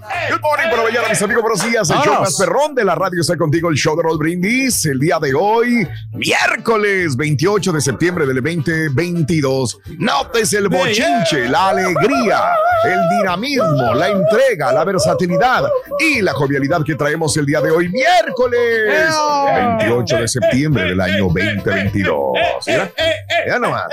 [0.00, 1.42] Good morning, la mañana, mis amigos.
[1.42, 1.90] Buenos días.
[1.90, 4.86] El show más perrón de la radio está contigo, el show de Raúl Brindis.
[4.86, 9.78] El día de hoy, miércoles 28 de septiembre del 2022.
[9.98, 12.40] Notes el bochinche, la alegría,
[12.84, 15.64] el dinamismo, la entrega, la versatilidad
[15.98, 19.14] y la jovialidad que traemos el día de hoy, miércoles
[19.78, 22.38] 28 de septiembre del año 2022.
[22.66, 22.90] Mira,
[23.44, 23.84] mira nomás.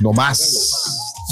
[0.00, 0.72] No más.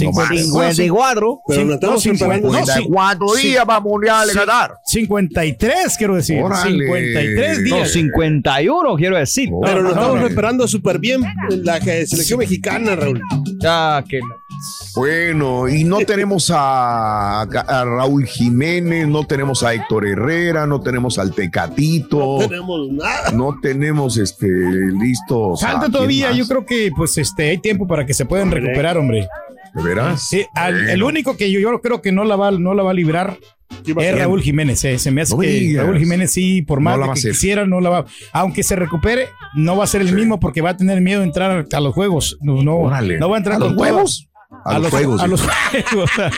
[0.00, 0.28] No más.
[0.28, 1.40] 54.
[1.46, 2.48] Pero nos estamos preparando.
[2.52, 2.72] No, sí.
[2.72, 4.34] 54 días para Mundial de.
[4.34, 4.74] Qatar.
[4.86, 6.42] 53, quiero decir.
[6.42, 6.84] Órale.
[6.84, 7.92] 53 No, días.
[7.92, 9.50] 51, quiero decir.
[9.62, 10.26] Pero nos no, estamos no.
[10.26, 13.20] preparando súper bien la selección mexicana, Raúl.
[13.64, 14.20] Ah, que
[14.94, 21.18] Bueno, y no tenemos a, a Raúl Jiménez, no tenemos a Héctor Herrera, no tenemos
[21.18, 23.30] al Tecatito, No tenemos nada.
[23.32, 25.60] no tenemos este listos.
[25.60, 28.96] Falta ¿quién todavía, yo creo que pues este hay tiempo para que se puedan recuperar,
[28.98, 29.28] hombre.
[29.74, 30.22] ¿De veras?
[30.28, 32.92] Sí, al- el único que yo, yo creo que no la va, no la va
[32.92, 33.36] a librar
[33.84, 34.16] ¿Qué va a es?
[34.18, 34.84] Raúl Jiménez.
[34.84, 34.98] eh.
[35.00, 35.84] Se me hace No me que digas.
[35.84, 37.32] Raúl Jiménez sí, por más que hacer.
[37.32, 38.04] quisiera, no la va.
[38.32, 39.26] Aunque se recupere,
[39.56, 41.92] no va a ser el mismo porque va a tener miedo de entrar a los
[41.92, 42.38] juegos.
[42.40, 43.18] No, no, Órale.
[43.18, 44.28] no va a entrar ¿A los con huevos?
[44.64, 45.20] A, los juegos.
[45.22, 46.10] A los juegos.
[46.10, 46.30] o sea,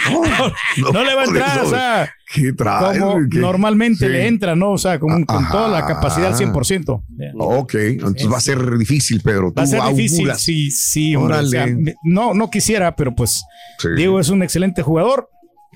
[0.79, 1.67] no, no le va a entrar, eso.
[1.67, 2.99] o sea, ¿Qué traes?
[3.01, 3.39] como ¿Qué?
[3.39, 4.13] normalmente Sí.
[4.13, 4.73] le entra, ¿no?
[4.73, 5.53] O sea, con, con Ajá.
[5.53, 7.03] toda la capacidad al 100%.
[7.39, 9.53] Ok, entonces va a ser difícil, Pedro.
[9.53, 11.39] Va a ser difícil, sí, sí, hombre.
[11.39, 11.67] O sea,
[12.05, 13.45] no, no quisiera, pero pues,
[13.79, 13.89] Sí.
[13.97, 15.29] digo, es un excelente jugador,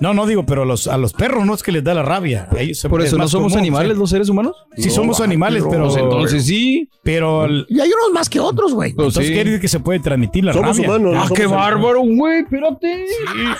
[0.00, 2.02] No, no digo, pero a los, a los perros no es que les da la
[2.02, 2.48] rabia.
[2.72, 3.98] Se- Por es eso no somos común, animales sí.
[3.98, 4.54] los seres humanos.
[4.76, 5.84] Sí, somos animales, pero.
[5.86, 6.88] Pues entonces sí.
[7.02, 7.44] Pero.
[7.46, 8.92] el- Y hay unos más que otros, güey.
[8.92, 9.32] Pues entonces sí.
[9.34, 10.88] quiere decir que se puede transmitir la Somos rabia.
[10.90, 11.74] humanos, no Ah, somos qué animales.
[11.74, 12.38] bárbaro, güey.
[12.40, 13.06] Espérate.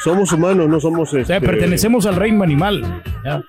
[0.04, 1.08] Somos humanos, no somos.
[1.08, 3.02] O sea, este, pertenecemos al reino animal.
[3.24, 3.42] Ya.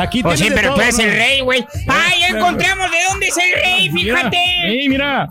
[0.00, 1.02] Aquí Pues sí, pero todo, tú eres ¿no?
[1.04, 1.66] el rey, güey.
[1.88, 3.90] ¡Ah, ya encontramos de dónde es el rey!
[3.92, 4.36] Mira, ¡Fíjate!
[4.68, 5.28] sí, mira.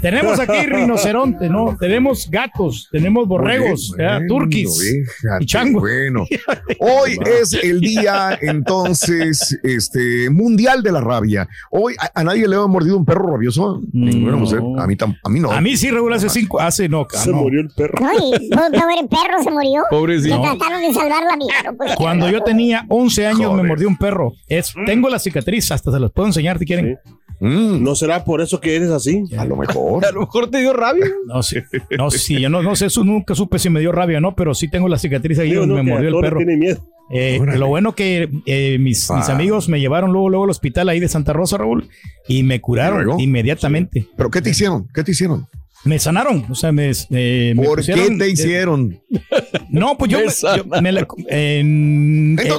[0.00, 1.76] Tenemos aquí rinoceronte, ¿no?
[1.80, 3.92] Tenemos gatos, tenemos borregos,
[4.28, 5.04] turquis
[5.40, 5.80] y changos.
[5.82, 6.24] Bueno,
[6.78, 11.48] hoy es el día entonces este mundial de la rabia.
[11.70, 13.80] Hoy a, a nadie le ha mordido un perro rabioso.
[13.92, 14.60] Ninguna mujer.
[14.78, 15.50] A mí tam- a mí no.
[15.52, 17.38] A mí sí, Raúl, hace cinco, hace no, Se no.
[17.38, 17.98] murió el perro.
[18.00, 19.82] No, y no, no, el perro se murió.
[19.90, 20.36] Pobrecito.
[20.36, 21.52] Le trataron de salvar la vida.
[21.64, 21.94] no podía.
[21.96, 23.66] Cuando yo tenía 11 años me Joder.
[23.66, 24.32] mordió un perro.
[24.48, 26.98] Es, tengo la cicatriz, hasta se los puedo enseñar si quieren.
[27.40, 29.24] Mm, ¿No será por eso que eres así?
[29.36, 30.04] a lo mejor.
[30.06, 31.06] A lo mejor te dio rabia.
[31.26, 31.56] No, sí,
[31.96, 34.34] no, sí, yo no, no sé, eso nunca supe si me dio rabia o no,
[34.34, 36.38] pero sí tengo la cicatriz ahí donde no, me mordió el perro.
[36.38, 36.86] tiene miedo.
[37.08, 40.98] Eh, lo bueno que eh, mis, mis amigos me llevaron luego, luego al hospital ahí
[40.98, 41.88] de Santa Rosa, Raúl,
[42.26, 44.06] y me curaron inmediatamente.
[44.16, 44.88] ¿Pero qué te hicieron?
[44.92, 45.46] ¿Qué te hicieron?
[45.86, 49.00] Me sanaron, o sea, me, eh, me ¿Por qué pusieron- te hicieron?
[49.70, 51.62] No, pues yo, Me yo me la- Entonces eh,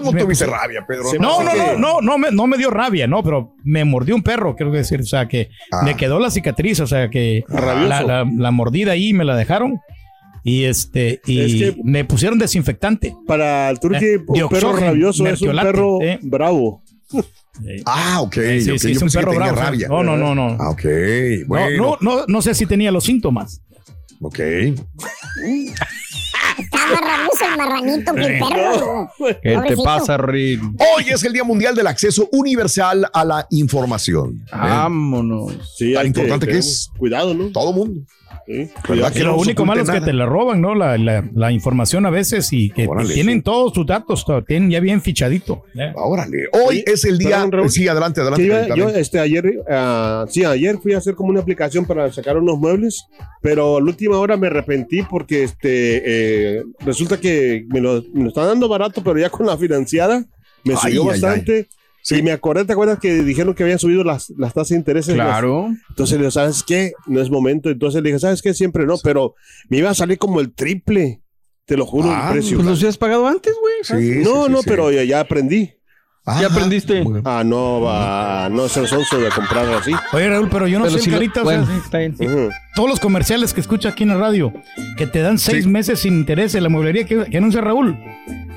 [0.03, 1.05] no tuviste rabia, Pedro.
[1.19, 4.15] No, no, que- no, no, no me, no me dio rabia, no, pero me mordió
[4.15, 5.81] un perro, quiero decir, o sea, que Ah.
[5.83, 9.79] me quedó la cicatriz, o sea, que la, la- la mordida ahí me la dejaron
[10.43, 13.15] y este y Es que- me pusieron desinfectante.
[13.25, 16.19] Para el turqui, Eh, un perro rabioso es un perro eh.
[16.21, 16.83] bravo.
[17.85, 18.33] Ah, ok.
[18.33, 19.61] Sí, ok, sí, yo es un pensé que perro tenía bravo.
[19.67, 19.87] rabia.
[19.87, 20.57] No, no, no, no.
[20.59, 20.83] Ah, ok.
[20.83, 21.97] No, Bueno.
[22.01, 23.61] no, no, no sé si tenía los síntomas.
[24.21, 24.39] Ok.
[26.57, 29.11] Está más rabioso el marranito que el perro.
[29.43, 30.61] ¿Qué te pasa, Rick?
[30.79, 34.43] Hoy es el Día Mundial del Acceso Universal a la Información.
[34.51, 35.75] Vámonos.
[35.77, 36.89] Sí, Tan importante que tener es.
[36.97, 37.47] Cuidado, ¿no?
[37.51, 38.01] Todo mundo.
[38.45, 39.13] Sí, ¿Verdad cuidado.
[39.13, 40.73] que no lo nos único malo es que te la roban, ¿no?
[40.73, 43.41] La, la- la información a veces y que Órale, tienen sí.
[43.43, 45.63] todos tus datos, todo, tienen ya bien fichadito.
[45.75, 45.91] ¿eh?
[45.95, 46.45] Órale.
[46.53, 47.45] Hoy Oye, es el día.
[47.49, 47.69] perdón.
[47.69, 48.47] Sí, adelante, adelante.
[48.47, 52.09] Que iba- yo este ayer ah, sí ayer fui a hacer como una aplicación para
[52.13, 53.05] sacar unos muebles
[53.41, 56.46] pero a la última hora me arrepentí porque este eh,
[56.79, 60.25] resulta que me lo, me lo están dando barato pero ya con la financiada
[60.63, 61.67] me Ay, subió ay, bastante
[62.09, 65.07] y me acordé te acuerdas que dijeron que habían subido las, las tasas de interés
[65.07, 65.69] Claro.
[65.89, 68.95] entonces le digo sabes qué no es momento entonces le dije sabes qué siempre no
[69.03, 69.35] pero
[69.69, 71.21] me iba a salir como el triple
[71.65, 73.73] te lo juro Ah, el precio Pues los habías pagado antes, güey.
[73.83, 74.65] Sí, no sí, sí, no sí.
[74.69, 75.73] pero ya, ya aprendí
[76.25, 76.41] Ajá.
[76.41, 77.03] Ya aprendiste.
[77.23, 80.97] ah no va no ser sonso de comprar así Oye, Raúl, pero yo no Pero
[80.97, 82.15] sé, si lo- Carita, o sea, bueno, sí, está bien.
[82.19, 82.49] Ujú.
[82.77, 84.53] Todos los comerciales que escucha aquí en la radio,
[84.97, 85.69] que te dan seis Sí.
[85.69, 87.97] meses sin intereses, la mueblería que, que anuncia Raúl.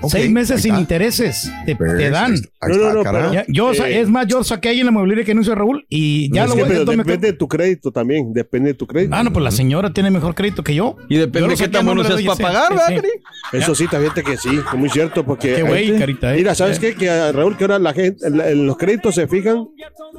[0.09, 2.33] Seis meses sin intereses te, Pues, te dan.
[2.35, 4.01] está, No, no, no, Ya, yo, Eh.
[4.01, 6.65] es más, yo saqué ahí en la mueblería que anuncia Raúl y ya lo voy
[6.69, 9.15] me depende de tu crédito también, depende de tu crédito.
[9.15, 10.97] Ah, no, pues la señora tiene mejor crédito que yo.
[11.09, 12.95] Y depende de qué tan a bueno seas para pagar, sí, ¿verdad, sí.
[12.97, 13.63] Cari?
[13.63, 15.55] Eso sí, fíjate que sí, es muy cierto, porque...
[15.57, 16.39] Qué güey, Carita, ¿eh?
[16.39, 16.81] Mira, ¿sabes Eh.
[16.81, 16.95] qué?
[16.95, 19.67] Que Raúl, que ahora la gente, en, en los créditos se fijan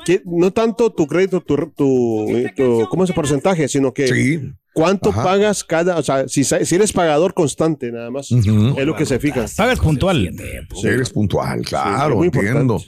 [0.05, 3.67] que no tanto tu crédito, tu, tu, tu- ¿cómo es el porcentaje?
[3.67, 4.53] Sino que Sí.
[4.73, 5.23] cuánto Ajá.
[5.23, 6.41] pagas cada, o sea, si,
[6.75, 9.45] eres pagador constante nada más, es lo que se fija.
[9.55, 10.33] Pagas puntual.
[10.83, 12.81] Eres puntual, claro, entiendo.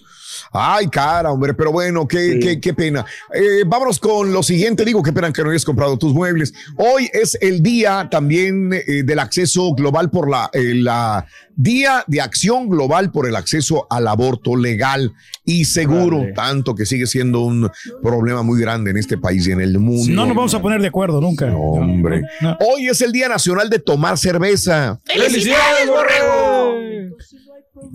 [0.51, 2.39] Ay, cara, hombre, pero bueno, qué, Sí.
[2.39, 3.05] qué, qué pena.
[3.33, 4.85] Eh, vámonos con lo siguiente.
[4.85, 6.53] Digo, qué pena que no hayas comprado tus muebles.
[6.77, 11.25] Hoy es el día también eh, del acceso global por la, eh, la
[11.55, 15.13] Día de Acción Global por el acceso al aborto legal
[15.45, 17.69] y seguro, tanto que sigue siendo un
[18.01, 20.11] problema muy grande en este país y en el mundo.
[20.13, 21.45] No nos vamos a poner de acuerdo nunca.
[21.45, 22.23] No, hombre.
[22.41, 22.57] No.
[22.59, 24.99] Hoy es el Día Nacional de Tomar Cerveza.
[25.05, 26.73] ¡Felicidades, borrego!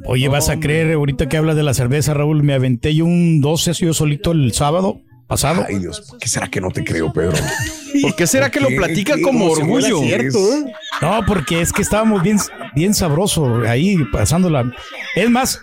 [0.05, 3.41] Oye, vas a creer, ahorita que hablas de la cerveza, Raúl, me aventé yo un
[3.41, 5.65] 12 yo solito el sábado pasado.
[5.69, 7.37] Ay, Dios, ¿por ¿qué será que no te creo, Pedro?
[8.03, 9.23] ¿Por qué será que lo platica ¿Qué?
[9.23, 10.01] como orgullo?
[10.01, 10.73] Cierto, ¿eh?
[11.01, 12.39] No, porque es que estábamos bien,
[12.75, 14.73] bien sabroso ahí pasándola.
[15.15, 15.61] Es más,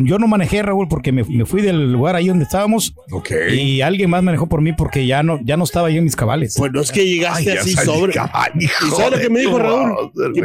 [0.00, 3.30] yo no manejé, Raúl, porque me, me fui del lugar ahí donde estábamos Ok.
[3.52, 6.16] y alguien más manejó por mí porque ya no, ya no estaba yo en mis
[6.16, 6.54] cabales.
[6.56, 8.12] Pues no es que llegaste Ay, así sobre.
[8.14, 10.12] cabal, hijo ¿Y sabes lo que me dijo Raúl?
[10.34, 10.42] Que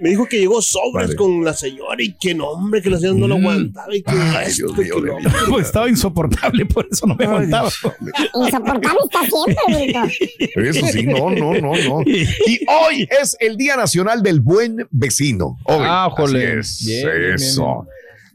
[0.00, 1.16] me, dijo que llegó sobres Vale.
[1.16, 3.40] con la señora y que no, hombre, que la señora no lo Mm.
[3.46, 5.28] aguantaba y que Ay, esto, Dios mío que.
[5.50, 7.68] Pues estaba insoportable, por eso no me aguantaba.
[8.34, 9.20] Insoportable está
[10.08, 10.68] siempre.
[10.68, 12.02] Eso sí, no, no, no, no.
[12.06, 15.58] Y hoy es el Día Nacional del Buen Vecino.
[15.64, 15.76] Hoy.
[15.80, 16.58] Ah, jole.
[16.60, 17.86] Así es, Bien, bien, bien, eso.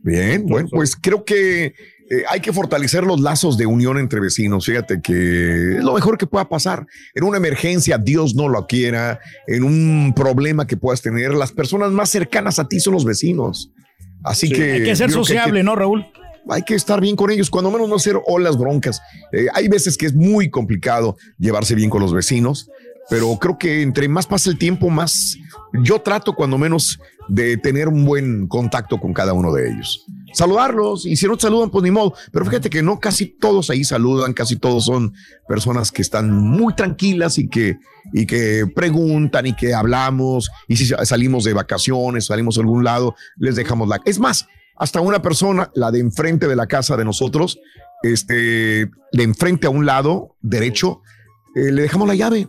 [0.08, 4.66] Bien, bueno, pues creo que eh, hay que fortalecer los lazos de unión entre vecinos.
[4.66, 6.88] Fíjate que es lo mejor que pueda pasar.
[7.14, 11.92] En una emergencia, Dios no lo quiera, en un problema que puedas tener, las personas
[11.92, 13.70] más cercanas a ti son los vecinos.
[14.24, 16.06] Así que Hay que ser sociable, ¿no, Raúl?
[16.50, 19.02] hay que estar bien con ellos, cuando menos no hacer olas broncas.
[19.34, 22.70] Eh, hay veces que es muy complicado llevarse bien con los vecinos,
[23.10, 25.38] pero creo que entre más pasa el tiempo, más
[25.84, 30.05] yo trato cuando menos de tener un buen contacto con cada uno de ellos.
[30.34, 32.13] Saludarlos y si no te saludan, pues ni modo.
[32.31, 35.13] Pero fíjate que no casi todos ahí saludan, casi todos son
[35.48, 37.77] personas que están muy tranquilas y que,
[38.13, 40.50] y que preguntan y que hablamos.
[40.67, 44.01] Y si salimos de vacaciones, salimos a algún lado, les dejamos la.
[44.05, 47.60] Es más, hasta una persona, la de enfrente de la casa de nosotros,
[48.03, 51.01] este, de enfrente a un lado derecho,
[51.55, 52.48] eh, le dejamos la llave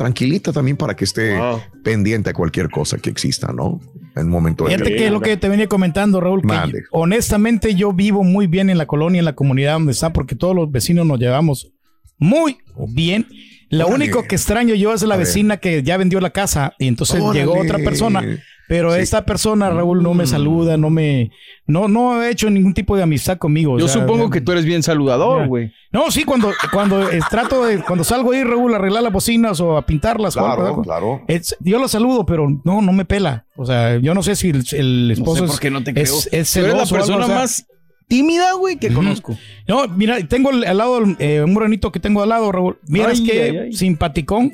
[0.00, 1.60] tranquilita también para que esté Wow.
[1.84, 3.78] pendiente a cualquier cosa que exista, ¿no?
[4.16, 6.78] En un momento de Fíjate que es lo que te venía comentando, Raúl, que yo-
[6.92, 10.56] honestamente yo vivo muy bien en la colonia, en la comunidad donde está, porque todos
[10.56, 11.70] los vecinos nos llevamos
[12.16, 12.56] muy
[12.88, 13.26] bien.
[13.68, 14.04] Lo Órale.
[14.04, 15.26] único que extraño yo es la A ver.
[15.26, 17.40] vecina que ya vendió la casa y entonces Órale.
[17.40, 18.22] llegó otra persona
[18.70, 21.32] Pero esta persona, Raúl, no me saluda, no me,
[21.66, 23.72] no, no ha hecho ningún tipo de amistad conmigo.
[23.72, 25.48] o Yo sea, supongo que tú eres bien saludador, Mira.
[25.48, 25.72] güey.
[25.90, 29.76] No, sí, cuando, cuando trato de, cuando salgo ahí, Raúl, a arreglar las bocinas o
[29.76, 30.34] a pintarlas.
[30.36, 31.20] Claro, claro.
[31.26, 33.44] es- yo lo saludo, pero no, no me pela.
[33.56, 36.28] O sea, yo no sé si el, el esposo por es- qué no te es,
[36.30, 36.40] creo.
[36.40, 37.34] es Tú eres la algo, persona o sea.
[37.34, 37.66] más
[38.06, 39.36] tímida, güey, que conozco.
[39.66, 42.78] No, mira, tengo al lado eh, un morenito que tengo al lado, Raúl.
[42.86, 43.72] Miras Ay, que ay, ay.
[43.72, 44.52] simpaticón.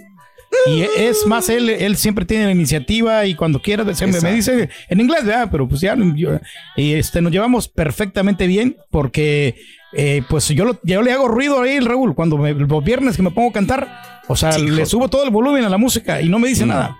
[0.66, 4.32] Y es más, él, él siempre tiene la iniciativa y cuando quiera se me, me
[4.32, 5.48] dice en inglés, ¿verdad?
[5.50, 6.40] Pero pues ya yo-
[6.76, 9.56] y este, nos llevamos perfectamente bien porque
[9.92, 13.22] eh, pues yo, lo- yo le hago ruido ahí, Raúl, cuando me- los viernes que
[13.22, 13.88] me pongo a cantar.
[14.28, 16.96] O sea, le subo todo el volumen a la música y no me dice nada.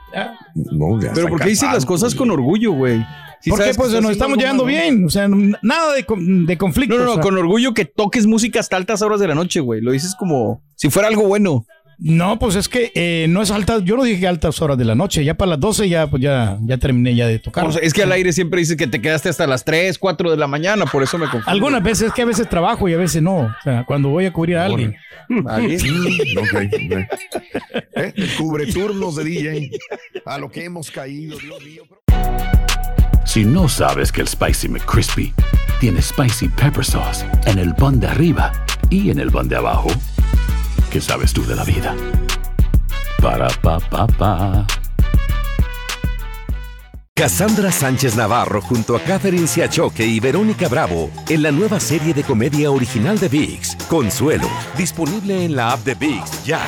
[0.54, 3.04] No, Pero está ¿por qué dices las cosas con orgullo, güey?
[3.40, 5.04] Si porque pues nos estamos llevando bien.
[5.04, 6.06] O sea, nada de,
[6.46, 6.96] de conflicto.
[6.96, 7.22] No, no, o no, sea.
[7.22, 9.80] con orgullo que toques música hasta altas horas de la noche, güey.
[9.80, 11.66] Lo dices como si fuera algo bueno.
[11.98, 14.94] No, pues es que eh, no es alta, yo no dije altas horas de la
[14.94, 17.64] noche, ya para las 12 ya, pues ya, ya terminé ya de tocar.
[17.66, 20.30] O sea, es que al aire siempre dices que te quedaste hasta las 3, 4
[20.30, 21.50] de la mañana, por eso me confundo.
[21.50, 24.32] Algunas veces que a veces trabajo y a veces no, o sea, cuando voy a
[24.32, 24.94] cubrir a alguien.
[25.46, 25.80] ¿Alguien?
[25.80, 26.54] Mm, ok,
[26.92, 27.82] ok.
[27.96, 28.14] ¿Eh?
[28.36, 29.70] Cubre turnos de DJ.
[30.26, 31.84] A lo que hemos caído, Dios mío.
[33.24, 35.32] Si no sabes que el Spicy McCrispy
[35.80, 38.52] tiene Spicy Pepper Sauce en el pan de arriba
[38.90, 39.88] y en el pan de abajo,
[40.90, 41.94] ¿qué sabes tú de la vida?
[43.20, 44.66] Para, pa, pa, pa.
[47.14, 52.22] Cassandra Sánchez Navarro junto a Catherine Siachoque y Verónica Bravo en la nueva serie de
[52.22, 56.60] comedia original de VIX, Consuelo, disponible en la app de VIX ya.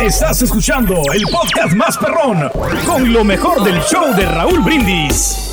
[0.00, 2.50] Estás escuchando el podcast más perrón
[2.84, 5.51] con lo mejor del show de Raúl Brindis.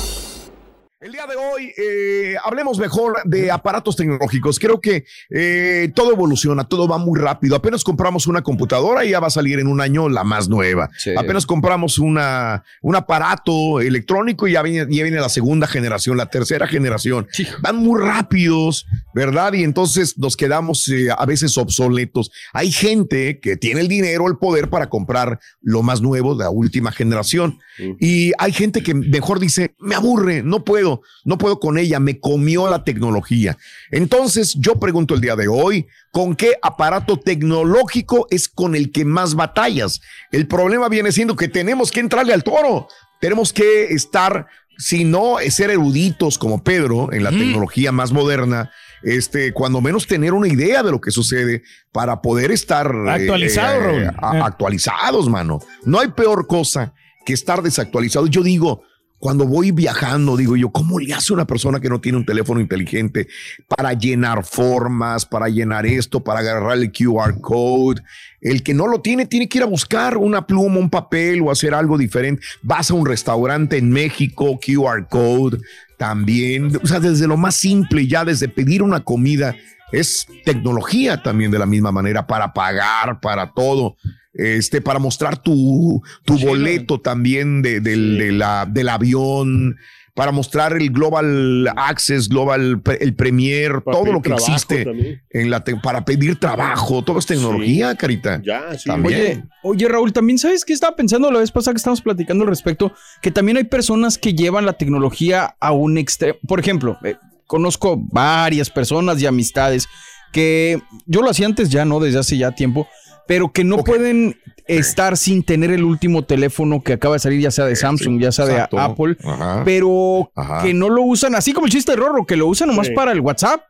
[1.02, 4.58] El día de hoy eh, hablemos mejor de aparatos tecnológicos.
[4.58, 7.56] Creo que eh, todo evoluciona, todo va muy rápido.
[7.56, 10.90] Apenas compramos una computadora y ya va a salir en un año la más nueva.
[10.98, 11.12] Sí.
[11.16, 16.26] Apenas compramos una, un aparato electrónico y ya viene, ya viene la segunda generación, la
[16.26, 17.26] tercera generación.
[17.62, 19.54] Van muy rápidos, ¿verdad?
[19.54, 22.30] Y entonces nos quedamos eh, a veces obsoletos.
[22.52, 26.92] Hay gente que tiene el dinero, el poder para comprar lo más nuevo, la última
[26.92, 27.58] generación.
[27.98, 30.89] Y hay gente que mejor dice, me aburre, no puedo,
[31.24, 33.56] no puedo con ella, me comió la tecnología.
[33.90, 39.04] Entonces yo pregunto el día de hoy, ¿con qué aparato tecnológico es con el que
[39.04, 40.00] más batallas?
[40.32, 42.88] El problema viene siendo que tenemos que entrarle al toro,
[43.20, 44.46] tenemos que estar,
[44.78, 48.70] si no ser eruditos como Pedro en la tecnología más moderna.
[49.02, 53.80] Este, cuando menos tener una idea de lo que sucede para poder estar eh, Actualizado,
[53.80, 54.04] Raúl.
[54.20, 54.40] a- Eh.
[54.44, 55.58] actualizados, mano.
[55.84, 56.92] No hay peor cosa
[57.24, 58.26] que estar desactualizado.
[58.26, 58.82] Yo digo,
[59.20, 62.58] cuando voy viajando, digo yo, ¿cómo le hace una persona que no tiene un teléfono
[62.58, 63.28] inteligente
[63.68, 68.02] para llenar formas, para llenar esto, para agarrar el QR code?
[68.40, 71.50] El que no lo tiene, tiene que ir a buscar una pluma, un papel o
[71.50, 72.42] hacer algo diferente.
[72.62, 75.58] Vas a un restaurante en México, QR code
[75.98, 76.74] también.
[76.82, 79.54] O sea, desde lo más simple, ya desde pedir una comida,
[79.92, 83.96] es tecnología también de la misma manera para pagar, para todo
[84.34, 89.76] este, para mostrar tu, tu boleto también de, del, de la, del avión,
[90.14, 95.22] para mostrar el Global Access, Global, el Premier, Para todo lo que existe también.
[95.30, 98.42] en la para pedir trabajo, todo es tecnología, Carita.
[98.44, 98.88] Ya, sí.
[98.88, 99.48] También.
[99.62, 102.50] Oye, oye, Raúl, también sabes que estaba pensando la vez pasada que estábamos platicando al
[102.50, 106.38] respecto, que también hay personas que llevan la tecnología a un extremo.
[106.46, 109.88] Por ejemplo, eh, conozco varias personas y amistades
[110.32, 111.98] que yo lo hacía antes ya, ¿no?
[111.98, 112.86] Desde hace ya tiempo,
[113.30, 117.52] pero que no pueden estar sin tener el último teléfono que acaba de salir, ya
[117.52, 118.58] sea de Samsung, ya sea de.
[118.60, 119.62] Apple, Ajá.
[119.64, 120.62] pero Ajá.
[120.64, 122.92] que no lo usan, así como el chiste de Rorro, que lo usan nomás Sí.
[122.92, 123.60] para el WhatsApp.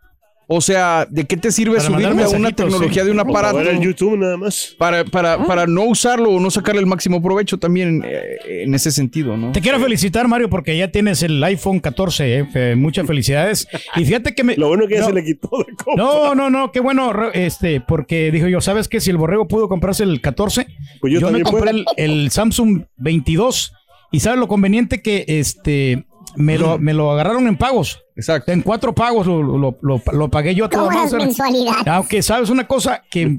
[0.52, 3.07] O sea, ¿de qué te sirve Para subirte a una tecnología sí.
[3.07, 3.61] de un aparato?
[3.61, 4.75] el YouTube nada más.
[4.76, 8.90] para, para, para no usarlo o no sacarle el máximo provecho también eh, en ese
[8.90, 9.52] sentido, ¿no?
[9.52, 12.75] Te quiero felicitar, Mario, porque ya tienes el iPhone 14, ¿eh?
[12.75, 13.69] Muchas felicidades.
[13.95, 14.57] Y fíjate que me...
[14.57, 15.95] Lo bueno que ya no, se le quitó de compra.
[15.95, 19.00] No, no, no, qué bueno, este, porque dijo yo, ¿sabes qué?
[19.00, 20.66] Si el borrego pudo comprarse el 14,
[21.00, 23.73] Pues yo yo, me también compré el, el Samsung 22
[24.11, 28.02] y ¿sabes lo conveniente que este me lo, me lo agarraron en pagos?
[28.16, 28.52] Exacto.
[28.52, 31.87] En cuatro pagos lo, lo- lo- lo pagué yo a ¿Cómo todas las mensualidades?
[31.87, 33.38] Aunque sabes una cosa que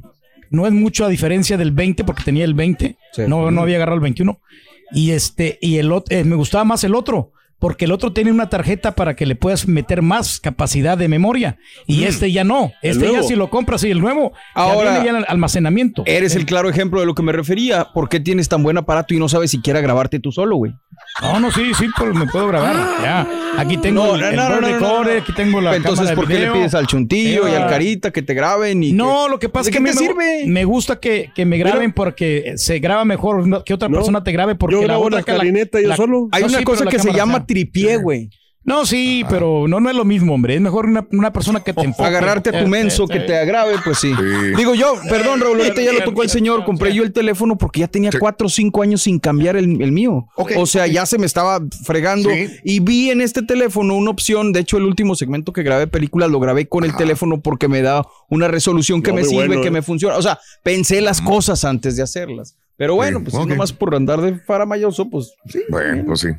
[0.50, 3.22] no es mucho a diferencia del 20 porque tenía el 20, Sí.
[3.28, 4.40] no, no había agarrado el 21
[4.92, 7.32] y este y el ot- eh, me gustaba más el otro
[7.62, 11.58] porque el otro tiene una tarjeta para que le puedas meter más capacidad de memoria
[11.86, 12.72] y este ya no.
[12.82, 16.04] Este ya si lo compras y el nuevo Ahora- ya viene ya el almacenamiento.
[16.08, 17.88] Eres el claro ejemplo de lo que me refería.
[17.94, 20.74] ¿Por qué tienes tan buen aparato y no sabes siquiera grabarte tú solo, güey?
[21.22, 22.76] No, no, sí, sí, pues me puedo grabar.
[23.02, 23.28] Ya.
[23.58, 26.52] Aquí tengo No, el, el no, aquí tengo la Entonces, cámara de ¿por qué le
[26.52, 28.82] pides al chuntillo y al carita que te graben?
[28.84, 30.46] Y No, que- lo que pasa ¿De es que me, sirve?
[30.48, 34.56] me gusta que, que me graben porque se graba mejor que otra persona te grabe
[34.56, 36.30] porque yo la grabo otra la la- yo la- solo.
[36.32, 38.30] Hay una sí, cosa que se llama tripié, güey.
[38.64, 40.54] No, sí, pero no, no es lo mismo, hombre.
[40.54, 42.08] Es mejor una, una persona que te enfoque.
[42.08, 43.22] Agarrarte a Eh, tu menso eh, que eh.
[43.22, 44.14] te agrave, pues sí.
[44.16, 44.56] Sí.
[44.56, 46.64] Digo yo, perdón, Raúl, ahorita ya lo tocó el señor.
[46.64, 48.20] Compré yo el teléfono porque ya tenía Sí.
[48.20, 50.28] cuatro o cinco años sin cambiar el, el mío.
[50.36, 52.30] O sea, ya se me estaba fregando.
[52.30, 52.50] Sí.
[52.64, 54.54] Y vi en este teléfono una opción.
[54.54, 57.82] De hecho, el último segmento que grabé películas lo grabé con el teléfono porque me
[57.82, 59.72] da una resolución que No, me sirve, bueno, que eh.
[59.72, 60.18] me funciona.
[60.18, 62.56] O sea, pensé las cosas antes de hacerlas.
[62.78, 63.44] Pero bueno, Sí, pues ok.
[63.44, 65.34] si nomás por andar de faramayoso, pues
[65.70, 66.30] Bueno, pues sí.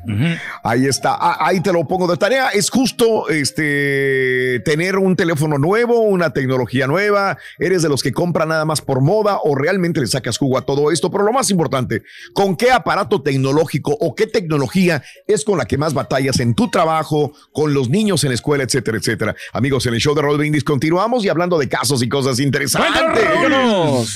[0.63, 1.15] Ahí está.
[1.19, 2.49] Ah, ahí te lo pongo de tarea.
[2.49, 7.37] Es justo este tener un teléfono nuevo, una tecnología nueva.
[7.59, 10.65] Eres de los que compran nada más por moda o realmente le sacas jugo a
[10.65, 11.09] todo esto.
[11.11, 15.77] Pero lo más importante, ¿con qué aparato tecnológico o qué tecnología es con la que
[15.77, 19.35] más batallas en tu trabajo, con los niños en la escuela, etcétera, etcétera?
[19.53, 23.01] Amigos, en el show de Roll Brindis continuamos y hablando de casos y cosas interesantes.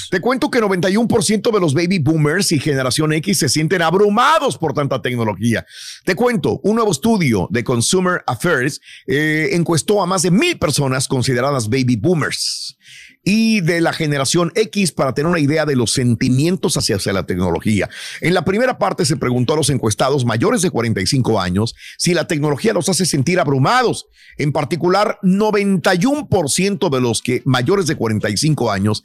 [0.09, 4.73] Te cuento que 91% de los baby boomers y generación X se sienten abrumados por
[4.73, 5.65] tanta tecnología.
[6.03, 11.07] Te cuento, un nuevo estudio de Consumer Affairs eh, encuestó a más de mil personas
[11.07, 12.77] consideradas baby boomers
[13.23, 17.25] y de la generación X para tener una idea de los sentimientos hacia, hacia la
[17.25, 17.89] tecnología.
[18.21, 22.25] En la primera parte se preguntó a los encuestados mayores de 45 años si la
[22.25, 24.07] tecnología los hace sentir abrumados.
[24.37, 29.03] En particular, 91% de los que mayores de 45 años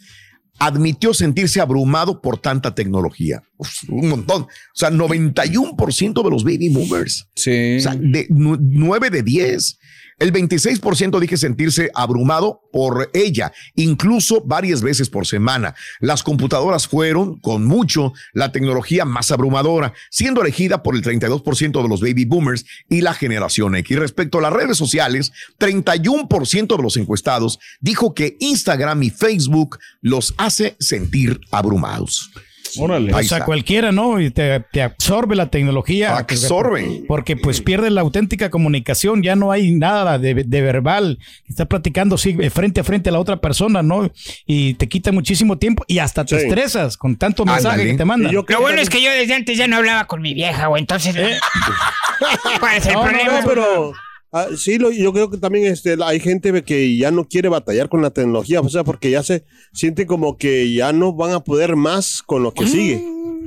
[0.66, 3.42] admitió sentirse abrumado por tanta tecnología.
[3.56, 4.42] Uf, un montón.
[4.42, 7.28] O sea, 91% de los baby boomers.
[7.34, 7.78] sí.
[7.78, 9.78] O sea, de 9 de 10.
[10.22, 15.74] El 26% dije sentirse abrumado por ella, incluso varias veces por semana.
[15.98, 21.88] Las computadoras fueron, con mucho, la tecnología más abrumadora, siendo elegida por el 32% de
[21.88, 23.98] los baby boomers y la generación X.
[23.98, 30.34] Respecto a las redes sociales, 31% de los encuestados dijo que Instagram y Facebook los
[30.38, 32.30] hace sentir abrumados.
[32.78, 33.12] Órale.
[33.12, 33.44] O sea, está.
[33.44, 34.20] cualquiera, ¿no?
[34.20, 36.16] Y te, te absorbe la tecnología.
[36.16, 37.02] Absorbe.
[37.08, 41.18] Porque pues pierde la auténtica comunicación, ya no hay nada de, de verbal.
[41.48, 44.10] Estás platicando sí, frente a frente a la otra persona, ¿no?
[44.46, 46.46] Y te quita muchísimo tiempo y hasta te Sí.
[46.46, 47.90] estresas con tanto mensaje Ándale.
[47.90, 48.30] que te mandan.
[48.30, 50.34] Y yo creo Lo bueno es que yo desde antes ya no hablaba con mi
[50.34, 50.80] vieja, güey.
[50.80, 51.14] Entonces,
[52.60, 53.40] ¿cuál es el No, no, problema?
[53.40, 53.92] no, pero
[54.32, 57.88] ah, sí, lo- yo creo que también este, hay gente que ya no quiere batallar
[57.88, 61.40] con la tecnología, o sea, porque ya se siente como que ya no van a
[61.44, 62.96] poder más con lo que sigue.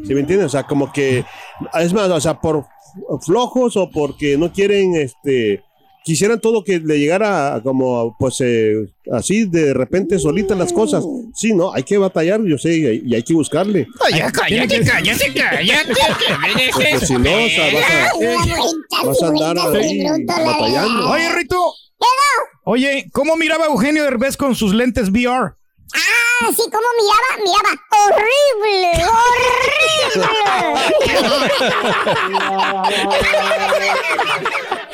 [0.05, 0.47] ¿Sí me entiendes?
[0.47, 1.25] O sea, como que,
[1.79, 2.65] es más, o sea, por
[3.25, 5.61] flojos o porque no quieren, este,
[6.05, 11.03] quisieran todo que le llegara a como, pues, eh, así de repente solitas las cosas.
[11.33, 13.87] Sí, no, hay que batallar, yo sé, y hay, y hay que buscarle.
[14.05, 15.93] Ay, ya, cállate, cállate, cállate.
[16.71, 21.09] Porque si no, o sea, vas a, vas a andar ahí la batallando.
[21.09, 21.73] Oye, Rito.
[22.67, 25.53] Oye, ¿cómo miraba Eugenio Derbez con sus lentes VR?
[25.93, 27.71] Ah, sí, como miraba, miraba.
[28.05, 29.85] Horrible, horrible.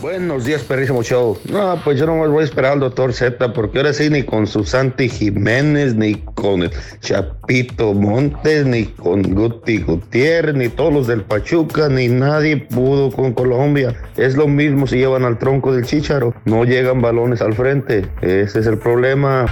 [0.00, 1.36] Buenos días, perrísimo show.
[1.50, 4.22] No, pues yo no me voy a esperar al doctor Z, porque ahora sí ni
[4.22, 11.06] con Susanti Jiménez, ni con el Chapito Montes, ni con Guti Gutiérrez, ni todos los
[11.08, 13.92] del Pachuca, ni nadie pudo con Colombia.
[14.16, 16.32] Es lo mismo si llevan al tronco del chícharo.
[16.44, 18.06] No llegan balones al frente.
[18.22, 19.46] Ese es el problema.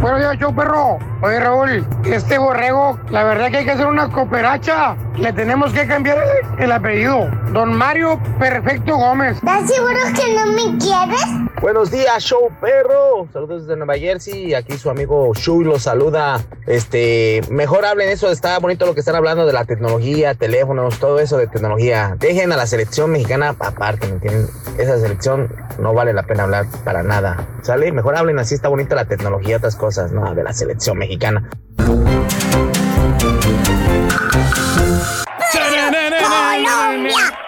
[0.00, 0.98] Buenos días, show perro.
[1.22, 4.96] Oye, Raúl, este borrego, la verdad que hay que hacer una cooperacha.
[5.16, 7.28] Le tenemos que cambiar el, el apellido.
[7.52, 9.38] Don Mario Perfecto Gómez.
[9.38, 11.48] ¿Estás seguro que no me quieres?
[11.60, 13.26] Buenos días, show perro.
[13.32, 14.54] Saludos desde Nueva Jersey.
[14.54, 16.40] Aquí su amigo Shui los saluda.
[16.66, 18.30] Este, mejor hablen eso.
[18.30, 22.14] Está bonito lo que están hablando de la tecnología, teléfonos, todo eso de tecnología.
[22.20, 24.46] Dejen a la selección mexicana aparte, ¿me entienden?
[24.78, 27.48] Esa selección no vale la pena hablar para nada.
[27.62, 27.90] ¿Sale?
[27.90, 28.54] Mejor hablen así.
[28.54, 30.34] Está bonita la tecnología, otras cosas, ¿no?
[30.34, 31.48] De la selección mexicana.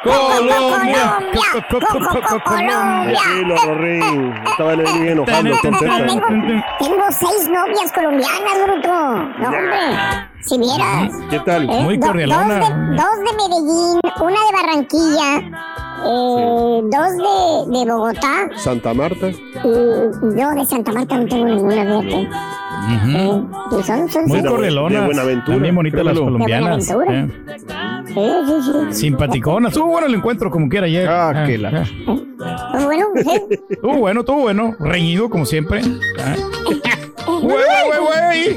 [0.02, 1.00] Colombia, Colombia.
[1.62, 3.12] Colombia.
[3.12, 4.34] Tranquilo, Rorín.
[4.50, 5.78] Estaba bien Z.
[6.78, 8.88] Tengo, seis novias colombianas, bruto.
[9.38, 10.28] No, hombre.
[10.42, 11.12] Si vieras.
[11.28, 11.68] ¿Qué tal?
[11.68, 12.58] Eh, Muy do- cordialona.
[12.60, 15.30] Dos de, dos de Medellín, una de Barranquilla,
[16.06, 19.28] eh, dos de, de Bogotá Santa Marta.
[19.28, 19.34] y
[20.38, 22.28] yo de Santa Marta no tengo ninguna, fíjate.
[22.92, 23.42] Eh,
[23.78, 25.00] y son- son- Muy correlonas.
[25.00, 26.86] de Buenaventura, También bonitas las colombianas.
[26.88, 27.54] De Buenaventura.
[27.54, 28.04] eh.
[28.06, 28.14] Sí,
[28.46, 29.00] sí, sí.
[29.00, 29.72] Simpaticonas.
[29.72, 31.08] Estuvo bueno el encuentro como quiera ayer.
[31.08, 32.64] Ah, que la- ah.
[32.72, 33.58] Pues bueno, sí.
[33.70, 34.74] Estuvo bueno, estuvo bueno.
[34.80, 35.82] Reñido como siempre.
[36.18, 36.34] Ah.
[37.40, 38.56] Güey,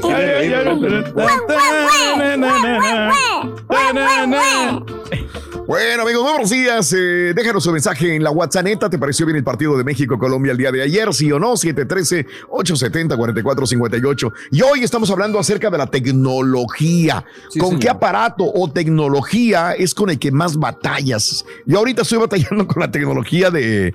[5.66, 6.92] Bueno, amigos, muy buenos días.
[6.92, 8.66] Eh, déjanos su mensaje en la WhatsApp.
[8.90, 11.10] ¿Te pareció bien el partido de México-Colombia el día de ayer?
[11.14, 11.52] ¿Sí o no?
[11.54, 14.30] 713-870-4458.
[14.50, 17.24] Y hoy estamos hablando acerca de la tecnología.
[17.48, 17.82] Sí, ¿Con señor.
[17.82, 21.46] qué aparato o tecnología es con el que más batallas?
[21.64, 23.94] Yo ahorita estoy batallando con la tecnología de,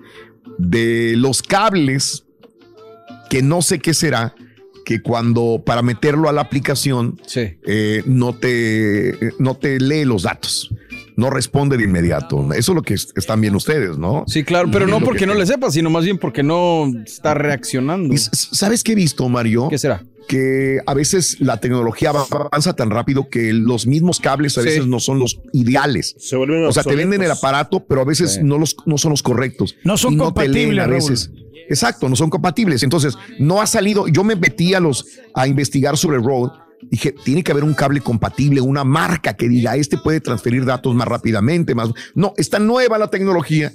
[0.57, 2.25] de los cables,
[3.29, 4.33] que no sé qué será,
[4.85, 7.59] que cuando para meterlo a la aplicación Sí.
[7.63, 10.73] eh, no, te, no te lee los datos,
[11.19, 12.51] no responde de inmediato.
[12.53, 14.23] Eso es lo que es- están viendo ustedes, ¿no?
[14.27, 17.33] Sí, claro, pero no porque que no le sepa, sino más bien porque no está
[17.33, 18.15] reaccionando.
[18.17, 19.67] ¿Sabes qué he visto, Mario?
[19.69, 20.03] ¿Qué será?
[20.27, 24.67] Que a veces la tecnología va- avanza tan rápido que los mismos cables a Sí.
[24.67, 26.15] veces no son los ideales.
[26.19, 28.39] Se vuelven O sea, te venden el aparato, pero a veces Sí.
[28.43, 29.75] no, los, no son los correctos.
[29.83, 30.93] No son compatibles, a Raúl.
[30.95, 31.31] veces.
[31.67, 32.81] Exacto, no son compatibles.
[32.83, 34.07] Entonces, no ha salido.
[34.07, 36.51] Yo me metí a los a investigar sobre Road.
[36.81, 40.95] Dije, tiene que haber un cable compatible, una marca que diga, este puede transferir datos
[40.95, 41.89] más rápidamente, más.
[42.15, 43.71] No, está nueva la tecnología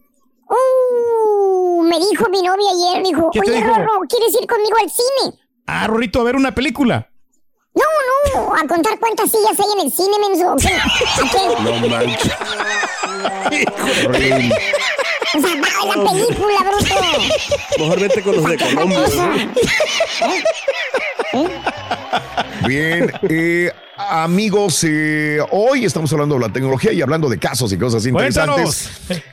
[0.50, 0.56] Uh,
[1.90, 3.74] me dijo mi novia ayer, dijo, ¿Qué te oye, dijo?
[3.76, 5.40] Rorro, ¿quieres ir conmigo al cine?
[5.68, 7.10] Ah, Rorrito, a ver una película.
[7.74, 7.84] No,
[8.34, 10.56] no, a contar cuántas sillas hay en el cine, menso.
[10.60, 10.74] ¿Qué?
[10.74, 11.40] ¿A qué?
[11.64, 12.34] No manches.
[15.32, 16.96] O sea, va a la película, bruto.
[17.78, 19.00] Mejor vete con los de Colombia.
[22.68, 27.78] Bien, eh, amigos, eh, hoy estamos hablando de la tecnología y hablando de casos y
[27.78, 28.90] cosas interesantes.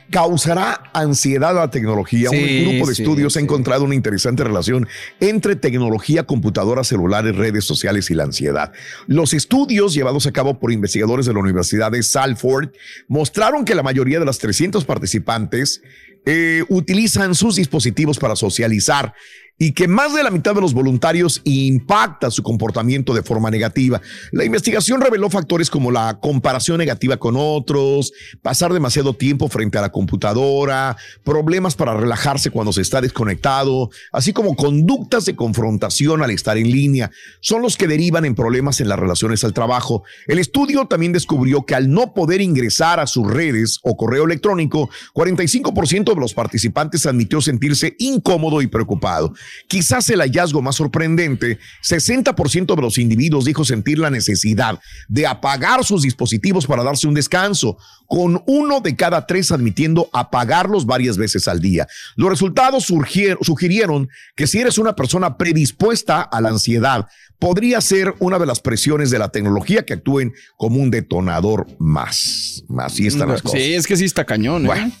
[0.09, 2.29] ¿Causará ansiedad la tecnología?
[2.29, 4.87] Sí, Un grupo de sí, estudios ha encontrado una interesante relación
[5.19, 8.71] entre tecnología, computadoras, celulares, redes sociales y la ansiedad.
[9.07, 12.69] Los estudios llevados a cabo por investigadores de la Universidad de Salford
[13.07, 15.81] mostraron que la mayoría de las 300 participantes
[16.29, 19.13] eh, utilizan sus dispositivos para socializar.
[19.59, 24.01] Y que más de la mitad de los voluntarios impacta su comportamiento de forma negativa.
[24.31, 29.81] La investigación reveló factores como la comparación negativa con otros, pasar demasiado tiempo frente a
[29.81, 36.31] la computadora, problemas para relajarse cuando se está desconectado, así como conductas de confrontación al
[36.31, 37.09] estar en línea.
[37.41, 40.03] Son los que derivan en problemas en las relaciones al trabajo.
[40.27, 44.89] El estudio también descubrió que al no poder ingresar a sus redes o correo electrónico,
[45.15, 49.33] 45% de los participantes admitió sentirse incómodo y preocupado.
[49.67, 55.83] Quizás el hallazgo más sorprendente, 60% de los individuos dijo sentir la necesidad de apagar
[55.83, 61.47] sus dispositivos para darse un descanso, con uno de cada tres admitiendo apagarlos varias veces
[61.47, 61.87] al día.
[62.15, 67.07] Los resultados sugirieron que si eres una persona predispuesta a la ansiedad,
[67.39, 72.63] podría ser una de las presiones de la tecnología que actúen como un detonador más.
[72.79, 73.61] Así están las cosas.
[73.61, 74.65] Sí, es que sí está cañón.
[74.65, 74.67] ¿eh?
[74.67, 74.91] Bueno,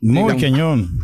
[0.00, 1.00] muy cañón.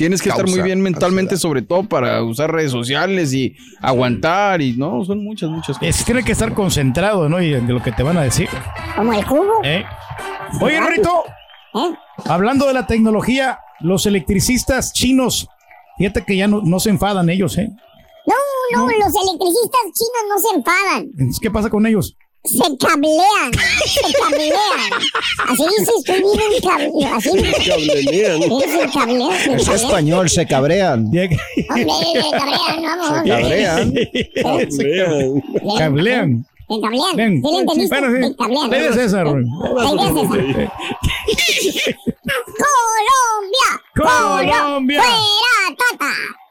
[0.00, 4.72] Tienes que estar muy bien mentalmente, sobre todo para usar redes sociales y aguantar y
[4.72, 6.00] no, son muchas, muchas cosas.
[6.00, 7.38] Es, tiene que estar concentrado, ¿no?
[7.42, 8.48] Y de lo que te van a decir.
[8.96, 9.60] Como el jugo.
[9.62, 9.84] ¿Eh?
[10.62, 11.24] Oye, Rito,
[11.74, 11.94] ¿Eh?
[12.24, 15.48] hablando de la tecnología, los electricistas chinos,
[15.98, 17.68] fíjate que ya no, no se enfadan ellos, ¿eh?
[18.26, 18.34] No,
[18.78, 21.10] no, los electricistas chinos no se enfadan.
[21.10, 22.16] Entonces, ¿Qué pasa con ellos?
[22.42, 23.52] Se cablean,
[23.86, 24.90] se cablean.
[25.46, 27.06] Así dice, estoy bien en cable.
[27.14, 27.30] Así
[27.68, 28.40] Cablean.
[28.42, 29.70] Sí, se cablean, se Es cablean.
[29.76, 31.04] español, se cabrean.
[31.04, 33.08] Hombre, se cablean, vamos.
[33.28, 33.92] Cabrean.
[34.42, 35.42] Cablean.
[35.78, 36.46] Cablean.
[36.68, 37.16] Se cablean.
[37.16, 37.42] Ven.
[37.42, 38.00] ¿Sí le entendiste?
[38.00, 38.22] Bueno, sí.
[38.30, 38.72] Se cablean.
[38.98, 39.22] Esa.
[42.56, 43.70] Colombia.
[43.96, 45.02] Colombia.
[45.02, 46.12] Fuera, tata.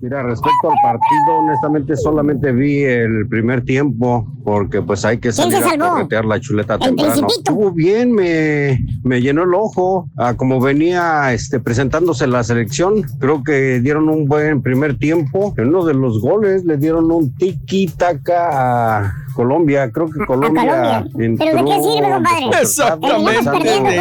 [0.00, 5.50] Mira, respecto al partido, honestamente solamente vi el primer tiempo porque pues hay que ¿Quién
[5.50, 7.26] salir a corretear la chuleta temprano.
[7.28, 10.08] Estuvo bien, me, me llenó el ojo.
[10.16, 15.54] Ah, como venía este, presentándose la selección, creo que dieron un buen primer tiempo.
[15.56, 19.90] En uno de los goles le dieron un tiki-taka a Colombia.
[19.92, 21.04] Creo que Colombia.
[21.12, 21.36] Colombia.
[21.38, 22.62] ¿Pero de qué sirve, compadre?
[22.62, 23.44] Exactamente.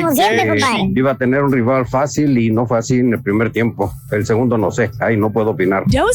[0.02, 0.92] Como siempre, compadre.
[0.96, 3.94] Iba a tener un rival fácil y no fue así en el primer tiempo.
[4.12, 5.84] El segundo no sé, ahí no puedo opinar.
[5.88, 6.06] Yo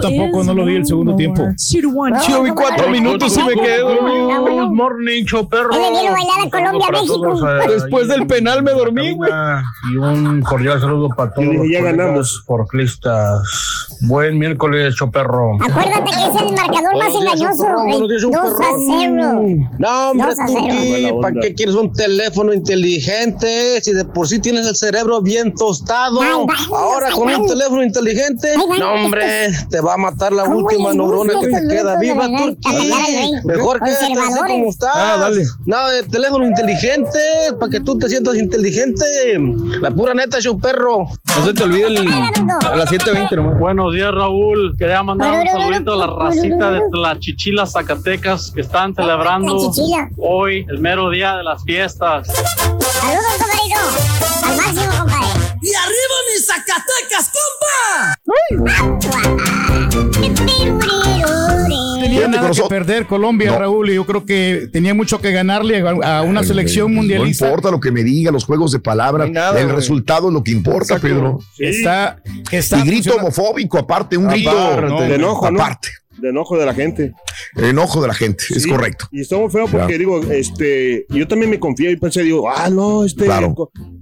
[0.00, 1.46] tampoco no lo vi el segundo tiempo.
[2.28, 4.40] Yo vi cuatro minutos y me quedé dormido.
[4.40, 5.70] Good morning, show perro.
[5.72, 7.48] Él le vino a bailar a Colombia, México.
[7.48, 9.30] eh, Después del penal me dormí, güey.
[9.92, 11.48] Y un cordial saludo para todos.
[11.70, 12.42] Ya ganamos.
[12.46, 13.96] Porclistas.
[14.02, 15.56] Buen miércoles, show perro.
[15.60, 17.64] Acuérdate que es el marcador más engañoso.
[18.44, 18.64] El 2 a
[19.00, 19.42] 0.
[19.78, 20.66] No, hombre, 2 a tú, 0.
[20.70, 21.02] ¿qué?
[21.02, 23.80] Buena ¿para qué quieres un teléfono inteligente?
[23.82, 26.20] Si de por sí tienes el cerebro bien tostado.
[26.20, 29.96] Ay, vámonos, Ahora ay, con un teléfono inteligente, Ay, vámonos, no, hombre, te va a
[29.96, 32.26] matar la ¿Cómo última neurona que te queda viva?
[32.26, 32.70] Turquí.
[33.44, 34.12] Mejor que así
[34.46, 34.90] como estás.
[34.94, 35.44] Ah, dale.
[35.66, 37.18] No, el teléfono inteligente,
[37.58, 39.04] para que tú te sientas inteligente.
[39.80, 41.08] La pura neta, show perro.
[41.36, 43.58] No se te olvide el, a las 7.20 nomás.
[43.58, 44.76] Buenos días, Raúl.
[44.78, 49.72] Quería mandar un saludito a la racita de la Chichila, Zacatecas, que están celebrando
[50.18, 52.28] hoy el mero día de las fiestas.
[52.28, 53.80] Saludos, compadrito.
[54.46, 55.40] Al máximo, compadre.
[55.62, 58.16] ¡Y arriba mis Zacatecas, compa!
[62.00, 63.58] Tenía nada que perder Colombia, No.
[63.58, 67.44] Raúl, y yo creo que tenía mucho que ganarle a, una selección mundialista.
[67.44, 70.42] No importa lo que me diga, los juegos de palabras, No el resultado es lo
[70.42, 71.08] que importa, Exacto.
[71.08, 71.38] Pedro.
[71.58, 75.60] Está, está y grito homofóbico, aparte, un grito Aparte, de enojo, ¿no?
[75.62, 75.88] aparte.
[76.20, 77.12] De enojo de la gente.
[77.56, 79.06] Enojo de la gente, es correcto.
[79.10, 82.68] Y está muy feo porque digo, este, yo también me confié y pensé, digo, ah,
[82.70, 83.24] no, este.
[83.24, 83.54] Claro.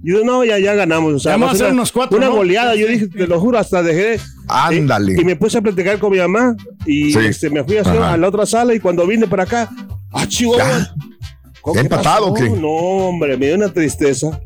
[0.03, 1.13] Yo no, ya, ya ganamos.
[1.13, 2.35] O sea, Vamos va a hacer una, unos cuatro, Una ¿no?
[2.35, 4.19] goleada, yo dije, te lo juro, hasta dejé.
[4.47, 5.13] Ándale.
[5.17, 6.55] Y, y me puse a platicar con mi mamá
[6.85, 7.19] y Sí.
[7.19, 9.69] este, me fui a, hacer a la otra sala y cuando vine para acá,
[10.11, 10.63] ah, Chihuahua.
[10.67, 10.93] Ya.
[11.61, 12.49] ¿Cómo ¿Ya que empatado o qué?
[12.49, 14.39] No, hombre, me dio una tristeza.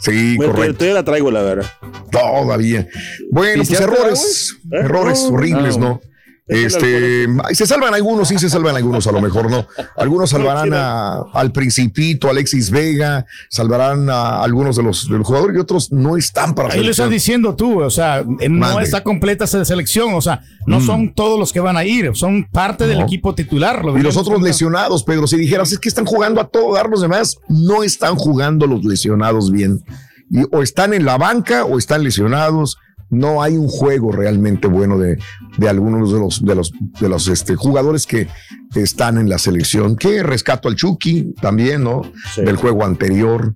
[0.00, 0.74] Sí, Bueno, correcto.
[0.78, 1.66] todavía la traigo, la verdad.
[2.12, 2.86] Todavía.
[3.30, 4.76] Bueno, pues ¿Pisteaste errores, ¿Eh?
[4.80, 5.88] errores No, horribles, no.
[5.88, 6.00] ¿no?
[6.48, 9.66] Este, se salvan algunos, sí se salvan algunos, a lo mejor no.
[9.96, 15.56] Algunos salvarán a- al Principito, Alexis Vega, salvarán a algunos de los, de los jugadores
[15.56, 19.44] y otros no están para Ahí le estás diciendo tú, o sea, no está completa
[19.44, 20.86] esa selección, o sea, no Mm.
[20.86, 23.84] son todos los que van a ir, son parte del equipo titular.
[23.84, 26.88] lo Y los otros lesionados, Pedro, si dijeras, es que están jugando a todo dar
[26.88, 29.82] los demás, no están jugando los lesionados bien.
[30.30, 32.78] Y, o están en la banca o están lesionados.
[33.10, 35.18] No hay un juego realmente bueno de,
[35.56, 38.28] de algunos de los de los de los este, jugadores que
[38.74, 39.96] están en la selección.
[39.96, 42.02] Que rescato al Chucky también, ¿no?
[42.36, 43.54] Del juego anterior.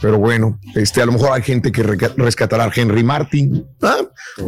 [0.00, 3.64] Pero bueno, este, a lo mejor hay gente que rescatará a Henry Martin.
[3.82, 3.98] Ah,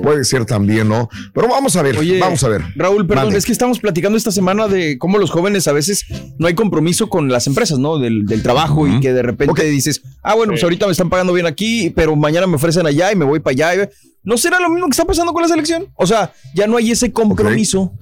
[0.02, 1.08] Puede ser también, ¿no?
[1.32, 2.62] Pero vamos a ver, Oye, vamos a ver.
[2.74, 3.38] Raúl, perdón, Mande.
[3.38, 6.04] es que estamos platicando esta semana de cómo los jóvenes a veces
[6.38, 7.98] no hay compromiso con las empresas, ¿no?
[7.98, 11.32] Del, del trabajo y que de repente dices, ah, bueno, pues ahorita me están pagando
[11.32, 13.88] bien aquí, pero mañana me ofrecen allá y me voy para allá.
[14.24, 15.86] ¿No será lo mismo que está pasando con la selección?
[15.94, 17.92] O sea, ya no hay ese compromiso.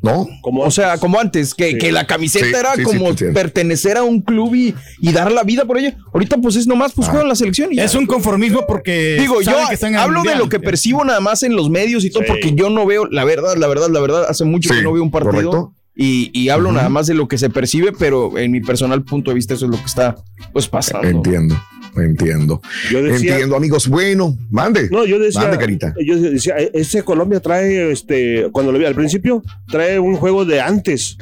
[0.00, 0.28] ¿No?
[0.44, 4.20] o sea, como antes, que, que la camiseta Sí, era sí, como pertenecer a un
[4.20, 5.90] club y, y dar la vida por ello.
[6.14, 7.72] Ahorita, pues es nomás, pues juegan la selección.
[7.72, 7.84] Y ya.
[7.84, 9.16] Es un conformismo porque.
[9.18, 12.10] Digo, yo que están hablo de lo que percibo nada más en los medios y
[12.10, 12.28] todo, Sí.
[12.28, 15.02] porque yo no veo, la verdad, la verdad, la verdad, hace mucho que no veo
[15.02, 15.32] un partido.
[15.50, 15.74] correcto.
[16.00, 19.32] Y, y hablo nada más de lo que se percibe, pero en mi personal punto
[19.32, 20.14] de vista eso es lo que está
[20.52, 21.08] pues pasando.
[21.08, 21.60] Entiendo,
[22.02, 22.60] entiendo.
[22.90, 23.88] Yo decía- Entiendo, amigos.
[23.88, 24.88] Bueno, mande.
[24.90, 25.94] No, yo decía, Mande, carita.
[26.04, 30.44] yo decía, eh, ese Colombia trae, este, cuando lo vi al principio, trae un juego
[30.44, 31.16] de antes,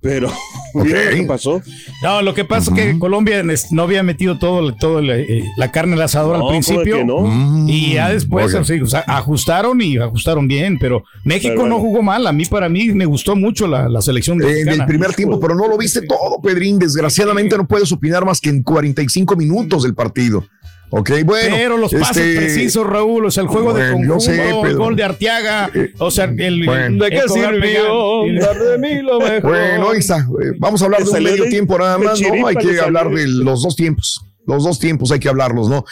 [0.00, 0.30] pero
[0.74, 1.62] ¿vieron lo que pasó?
[2.02, 5.70] No, lo que pasa es que Colombia no había metido todo, todo la, eh, la
[5.70, 7.00] carne al asador No, al principio.
[7.06, 7.68] ¿cómo que no?
[7.68, 12.26] Y ya después o sea, ajustaron y ajustaron bien, pero México Pero no jugó mal.
[12.26, 14.84] A mí, para mí, me gustó mucho la, la selección En mexicana.
[14.84, 16.78] el primer tiempo, pero no lo viste todo, Pedrín.
[16.78, 20.44] Desgraciadamente no puedes opinar más que en 45 minutos del partido.
[20.90, 21.56] Ok, bueno.
[21.56, 24.50] pero los pases este, precisos, Raúl, o sea, el juego de bueno, conjunto, yo sé,
[24.70, 26.84] el gol de Arteaga, o sea, el, Bueno.
[26.86, 28.38] el ¿De qué sirvió penal.
[28.40, 29.42] dar de mí lo mejor?
[29.50, 30.18] Bueno, ahí está.
[30.18, 32.46] Eh, Vamos a hablar de un medio de- tiempo nada de más, ¿no?
[32.46, 34.20] Hay que hablar de los dos tiempos.
[34.46, 35.84] Los dos tiempos hay que hablarlos, ¿no?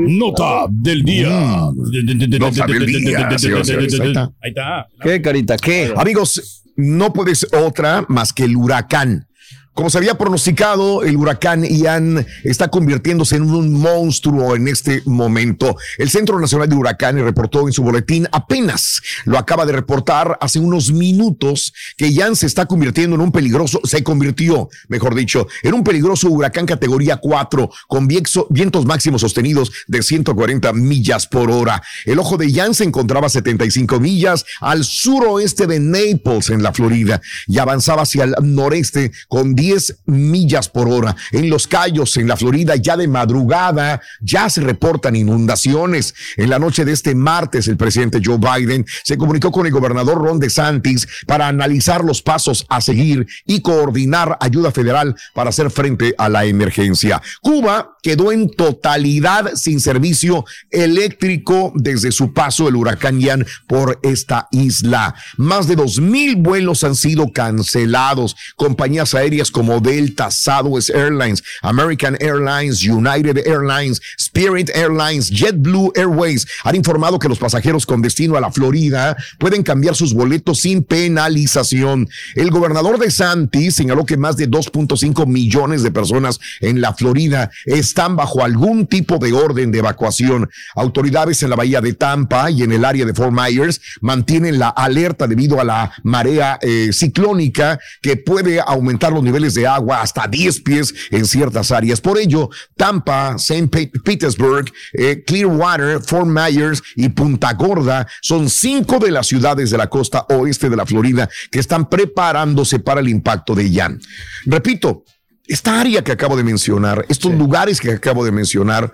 [0.00, 1.28] Nota del día.
[1.28, 3.28] Nota del día.
[3.28, 4.88] Ahí está.
[5.02, 5.56] ¿Qué, carita?
[5.56, 5.92] ¿Qué?
[5.96, 9.26] Amigos, no puede ser otra más que el huracán.
[9.72, 15.76] Como se había pronosticado, el huracán Ian está convirtiéndose en un monstruo en este momento.
[15.96, 20.58] El Centro Nacional de Huracanes reportó en su boletín, apenas lo acaba de reportar hace
[20.58, 25.72] unos minutos, que Ian se está convirtiendo en un peligroso, se convirtió, mejor dicho, en
[25.72, 31.80] un peligroso huracán categoría 4, con vientos máximos sostenidos de 140 millas por hora.
[32.04, 36.72] El ojo de Ian se encontraba a 75 millas al suroeste de Naples, en la
[36.72, 41.14] Florida, y avanzaba hacia el noreste con 10 millas por hora.
[41.32, 46.14] En Los Cayos, en la Florida, ya de madrugada, ya se reportan inundaciones.
[46.38, 50.16] En la noche de este martes, el presidente Joe Biden se comunicó con el gobernador
[50.16, 56.14] Ron DeSantis para analizar los pasos a seguir y coordinar ayuda federal para hacer frente
[56.16, 57.20] a la emergencia.
[57.42, 64.48] Cuba quedó en totalidad sin servicio eléctrico desde su paso el huracán Ian por esta
[64.52, 65.14] isla.
[65.36, 68.36] Más de dos mil vuelos han sido cancelados.
[68.56, 76.76] Compañías aéreas como Delta, Southwest Airlines, American Airlines, United Airlines, Spirit Airlines, JetBlue Airways han
[76.76, 82.08] informado que los pasajeros con destino a la Florida pueden cambiar sus boletos sin penalización.
[82.34, 87.50] El gobernador de Santi señaló que más de 2.5 millones de personas en la Florida
[87.64, 90.50] están bajo algún tipo de orden de evacuación.
[90.74, 94.68] Autoridades en la bahía de Tampa y en el área de Fort Myers mantienen la
[94.68, 100.26] alerta debido a la marea eh, ciclónica que puede aumentar los niveles de agua hasta
[100.28, 102.00] 10 pies en ciertas áreas.
[102.00, 103.68] Por ello, Tampa, St.
[103.68, 109.78] Pe- Petersburg, eh, Clearwater, Fort Myers y Punta Gorda son cinco de las ciudades de
[109.78, 114.00] la costa oeste de la Florida que están preparándose para el impacto de Ian.
[114.46, 115.04] Repito,
[115.46, 118.92] esta área que acabo de mencionar, estos lugares que acabo de mencionar,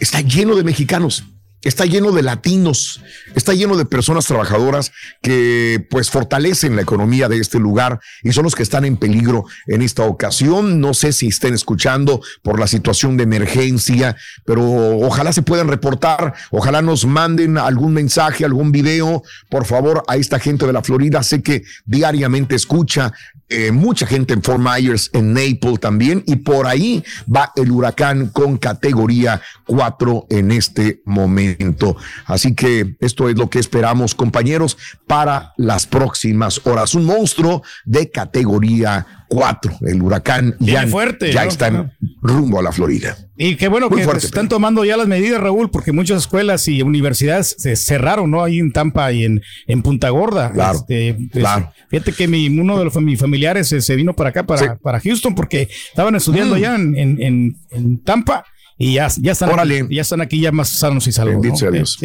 [0.00, 1.24] está lleno de mexicanos.
[1.62, 3.02] Está lleno de latinos,
[3.34, 4.92] está lleno de personas trabajadoras
[5.22, 9.44] que pues fortalecen la economía de este lugar y son los que están en peligro
[9.66, 10.80] en esta ocasión.
[10.80, 14.62] No sé si estén escuchando por la situación de emergencia, pero
[14.98, 20.38] ojalá se puedan reportar, ojalá nos manden algún mensaje, algún video, por favor, a esta
[20.38, 21.24] gente de la Florida.
[21.24, 23.12] Sé que diariamente escucha
[23.48, 27.02] eh, mucha gente en Fort Myers, en Naples también, y por ahí
[27.34, 31.96] va el huracán con categoría 4 en este momento.
[32.26, 36.94] Así que esto es lo que esperamos, compañeros, para las próximas horas.
[36.94, 41.48] Un monstruo de categoría 4, el huracán Viene Ian, fuerte, ya ¿no?
[41.50, 43.16] está en rumbo a la Florida.
[43.36, 46.66] Y qué bueno Muy que fuerte, están tomando ya las medidas, Raúl, porque muchas escuelas
[46.68, 48.42] y universidades se cerraron, ¿no?
[48.42, 50.50] Ahí en Tampa y en, en Punta Gorda.
[50.50, 51.70] Claro, Este, pues, claro.
[51.90, 54.66] Fíjate que mi, uno de los, mis familiares se, se vino para acá, para, Sí.
[54.82, 56.58] para Houston, porque estaban estudiando Mm.
[56.58, 58.44] allá en, en, en- en Tampa
[58.76, 59.80] y ya, ya, están Órale.
[59.82, 61.34] aquí, ya están aquí ya más sanos y salvos.
[61.34, 61.58] Bendito ¿no?
[61.58, 61.98] sea Dios.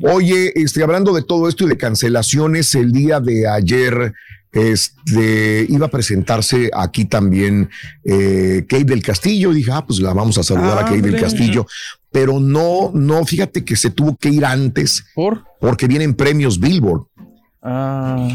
[0.00, 4.14] Oye, este, hablando de todo esto y de cancelaciones, el día de ayer
[4.52, 7.70] este, iba a presentarse aquí también
[8.04, 9.52] eh, Kate del Castillo.
[9.52, 11.20] Dije, ah, pues la vamos a saludar a Kate del.
[11.20, 11.66] Castillo.
[12.10, 15.44] Pero no, no, fíjate que se tuvo que ir antes ¿Por?
[15.60, 17.02] porque vienen premios Billboard.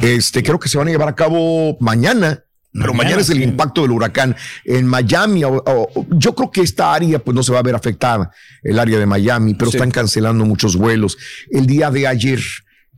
[0.01, 2.43] Este, creo que se van a llevar a cabo mañana.
[2.75, 3.43] Pero mañana, Mañana, es el sí.
[3.43, 4.35] impacto del huracán
[4.65, 5.43] en Miami.
[5.43, 8.31] o- o- yo creo que esta área pues no se va a ver afectada,
[8.63, 9.77] el área de Miami, pero Sí.
[9.77, 11.15] están cancelando muchos vuelos.
[11.51, 12.39] El día de ayer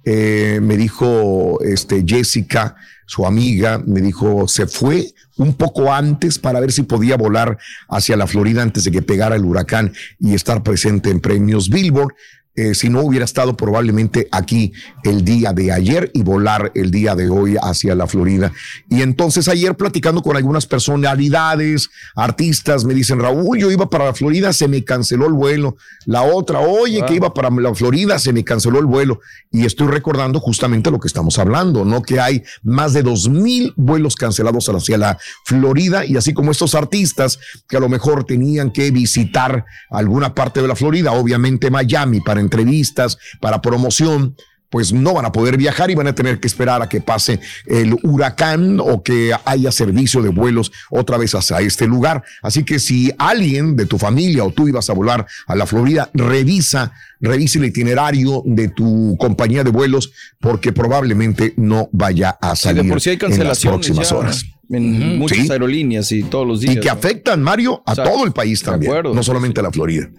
[0.06, 2.76] eh, me dijo este, Jessica,
[3.06, 7.58] su amiga, me dijo, se fue un poco antes para ver si podía volar
[7.90, 12.14] hacia la Florida antes de que pegara el huracán y estar presente en premios Billboard.
[12.58, 14.72] Eh, si no hubiera estado probablemente aquí
[15.04, 18.54] el día de ayer y volar el día de hoy hacia la Florida.
[18.90, 24.14] Y entonces ayer platicando con algunas personalidades, artistas, me dicen, Raúl, yo iba para la
[24.14, 25.76] Florida, se me canceló el vuelo.
[26.06, 29.20] La otra, oye, que iba para la Florida, se me canceló el vuelo.
[29.52, 32.02] Y estoy recordando justamente lo que estamos hablando, ¿no?
[32.02, 36.74] Que hay más de dos mil vuelos cancelados hacia la Florida y así como estos
[36.74, 37.38] artistas
[37.68, 42.45] que a lo mejor tenían que visitar alguna parte de la Florida, obviamente Miami para
[42.46, 44.36] entrevistas, para promoción,
[44.70, 47.40] pues no van a poder viajar y van a tener que esperar a que pase
[47.66, 52.24] el huracán o que haya servicio de vuelos otra vez hacia este lugar.
[52.42, 56.10] Así que si alguien de tu familia o tú ibas a volar a la Florida,
[56.14, 56.92] revisa,
[57.22, 62.76] revisa el itinerario de tu compañía de vuelos porque probablemente no vaya a Sí, de
[62.76, 64.46] salir por sí hay en las cancelaciones próximas ya horas.
[64.70, 65.52] En muchas Sí.
[65.52, 66.76] aerolíneas y todos los días.
[66.76, 66.94] Y que ¿no?
[66.94, 69.14] afectan, Mario, a O sea, todo el país de también, acuerdo.
[69.14, 70.10] no solamente a la Florida.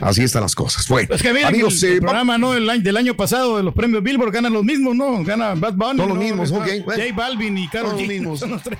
[0.00, 0.86] Así están las cosas.
[0.88, 2.54] Bueno, Es que mira, amigos, el, eh, el programa ¿no?
[2.54, 5.22] El año- del año pasado de los premios Billboard ganan los mismos, ¿no?
[5.24, 5.98] Gana Bad Bunny.
[5.98, 6.22] Son los ¿no?
[6.24, 7.02] mismos, ok, bueno.
[7.02, 8.40] J Balvin y Karol Son los mismos.
[8.40, 8.78] Son los tres.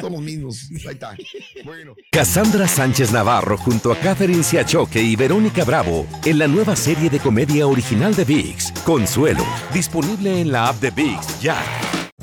[0.00, 0.68] son los mismos.
[0.86, 1.16] Ahí está.
[1.64, 1.94] Bueno.
[2.10, 7.18] Cassandra Sánchez Navarro junto a Catherine Siachoque y Verónica Bravo en la nueva serie de
[7.18, 11.56] comedia original de VIX, Consuelo, disponible en la app de VIX ya.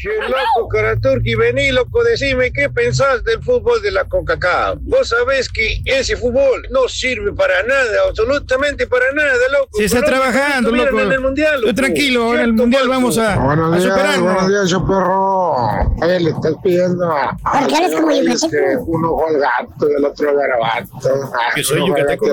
[0.00, 4.78] Che, loco, Karaturki, vení, loco, decime qué pensás del fútbol de la CONCACAF.
[4.82, 9.70] Vos sabés que ese fútbol no sirve para nada, absolutamente para nada, loco.
[9.72, 11.00] Sí, está trabajando, loco.
[11.00, 11.74] En el mundial, Estoy loco.
[11.74, 14.24] tranquilo, en el ¿Cierto, mundial vamos a, Buenos a días, superarlo.
[14.24, 15.56] buenos días, yo perro.
[16.00, 17.36] Oye, le estás pidiendo a.
[17.36, 18.84] ¿Por qué eres como yucateco?
[18.86, 20.88] uno ojo al gato y el otro al garabato.
[21.34, 22.26] Ah, Que soy yucateco,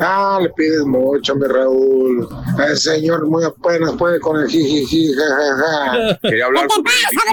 [0.00, 2.28] Ah, le pides mucho, mi Raúl.
[2.68, 6.18] El señor muy apenas puede con el jijiji, jajaja.
[6.22, 6.66] Quería hablar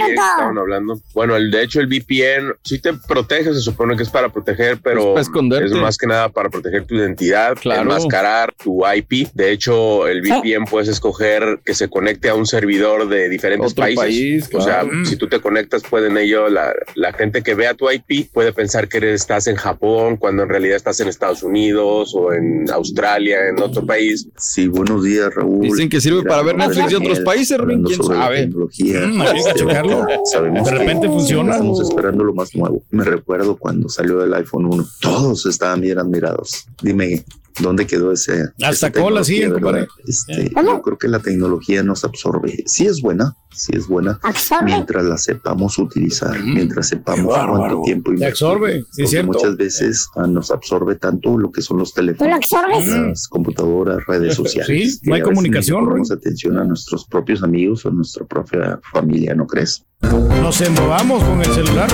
[0.09, 0.99] Estaban hablando.
[1.13, 4.73] Bueno, el, de hecho el VPN sí te protege, se supone que es para proteger,
[4.73, 7.81] Es pero para es más que nada para proteger tu identidad, Claro.
[7.83, 9.29] enmascarar tu IP.
[9.33, 13.83] De hecho, el VPN puedes escoger que se conecte a un servidor de diferentes Otro
[13.83, 14.03] países.
[14.03, 17.89] país, O sea, si tú te conectas, pueden ellos, la, la gente que vea tu
[17.89, 22.13] IP puede pensar que eres, estás en Japón cuando en realidad estás en Estados Unidos
[22.15, 24.27] o en Australia, en otro país.
[24.37, 25.61] Sí, buenos días, Raúl.
[25.61, 28.41] Dicen que sirve para ver Netflix de otros países, quién sabe.
[28.43, 28.99] tecnología.
[29.01, 29.21] Mm,
[29.55, 30.05] Este, checarlo.
[30.25, 31.51] Sabemos De que repente funciona.
[31.53, 32.81] Estamos esperando lo más nuevo.
[32.91, 34.85] Me recuerdo cuando salió el iPhone 1.
[35.01, 36.65] Todos estaban bien admirados.
[36.81, 37.23] Dime,
[37.61, 38.45] ¿dónde quedó ese?
[38.61, 39.61] Hasta cola, sí, compadre.
[39.81, 39.87] verdad?
[40.07, 42.63] Este, yo creo que la tecnología nos absorbe.
[42.65, 44.19] Sí es buena, sí es buena.
[44.23, 44.65] Absorbe.
[44.65, 47.57] Mientras la sepamos utilizar, mientras sepamos bárbaro.
[47.57, 49.33] cuánto tiempo Te absorbe, sí, cierto.
[49.33, 52.87] muchas veces ah, nos absorbe tanto lo que son los ¿Tú lo teléfonos absorbes?
[52.87, 54.99] las computadoras, redes sociales.
[55.01, 59.35] Sí, no hay comunicación, ponemos atención a nuestros propios amigos o a nuestra propia familia,
[59.35, 59.83] ¿no crees?
[60.01, 61.89] Nos embobamos con el celular.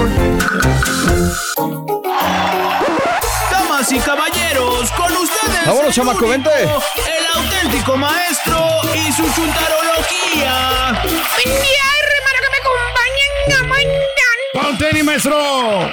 [3.80, 5.66] Damas y caballeros, con ustedes.
[5.66, 6.50] Vámonos, el chamaco, vente.
[6.64, 8.58] El auténtico maestro
[8.94, 11.02] y su chuntarología.
[11.02, 14.44] Buen día, hermano, que me acompañen a mañana.
[14.52, 15.92] ¡Con tenis, maestro!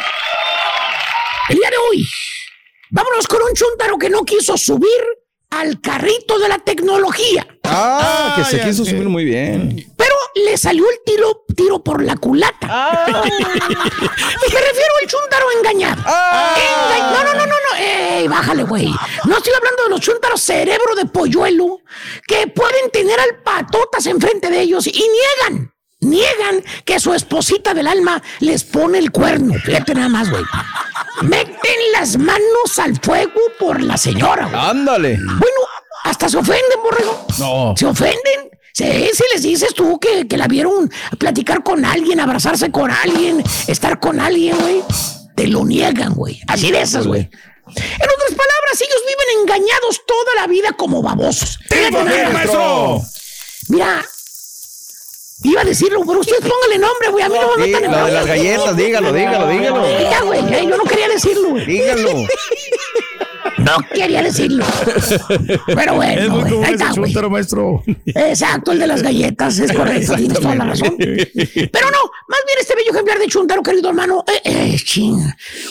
[1.49, 2.05] El día de hoy,
[2.91, 5.05] vámonos con un chuntaro que no quiso subir
[5.51, 7.47] al carrito de la tecnología.
[7.69, 8.91] Ah, que se quiso sé.
[8.93, 9.93] subir muy bien.
[9.97, 10.15] Pero
[10.47, 12.67] le salió el tiro, tiro por la culata.
[13.07, 16.03] Me refiero al chuntaro engañado.
[16.03, 17.77] Enga- No, no, no, no, no.
[17.79, 18.87] Ey, bájale, güey.
[19.25, 21.81] No estoy hablando de los chuntaros cerebro de polluelo
[22.27, 24.93] que pueden tener al patotas enfrente de ellos y
[25.49, 25.73] niegan.
[26.01, 29.55] Niegan que su esposita del alma les pone el cuerno.
[29.65, 30.45] Fíjate nada más, güey.
[31.23, 34.61] Meten las manos al fuego por la señora, güey.
[34.63, 35.17] Ándale.
[35.17, 35.57] Bueno,
[36.09, 37.27] hasta se ofenden, borrego.
[37.39, 37.75] No.
[37.77, 38.51] Se ofenden.
[38.73, 38.85] Sí,
[39.15, 43.99] si les dices tú que, que la vieron platicar con alguien, abrazarse con alguien, estar
[43.99, 44.83] con alguien, güey,
[45.35, 46.41] te lo niegan, güey.
[46.47, 47.23] Así de esas, güey.
[47.23, 51.59] En otras palabras, ellos viven engañados toda la vida como babosos.
[52.33, 53.01] Maestro!
[53.69, 54.05] Mira,
[55.43, 57.25] iba a decirlo, pero ustedes pónganle nombre, güey.
[57.25, 60.01] A mí no me Sí, metan en lo de las galletas, dígalo, dígalo, dígalo.
[60.01, 61.65] Ya, güey, eh, yo no quería decirlo, güey.
[61.67, 62.11] Dígalo.
[63.67, 64.65] No quería decirlo.
[65.67, 67.83] Pero bueno, Es muy común ahí ese está, maestro.
[68.07, 70.95] Exacto, el de las galletas, es correcto, tienes toda la razón.
[70.99, 71.99] Pero no,
[72.29, 74.25] más bien este bello ejemplar de chuntaro, querido hermano.
[74.27, 75.19] Eh, eh, chin.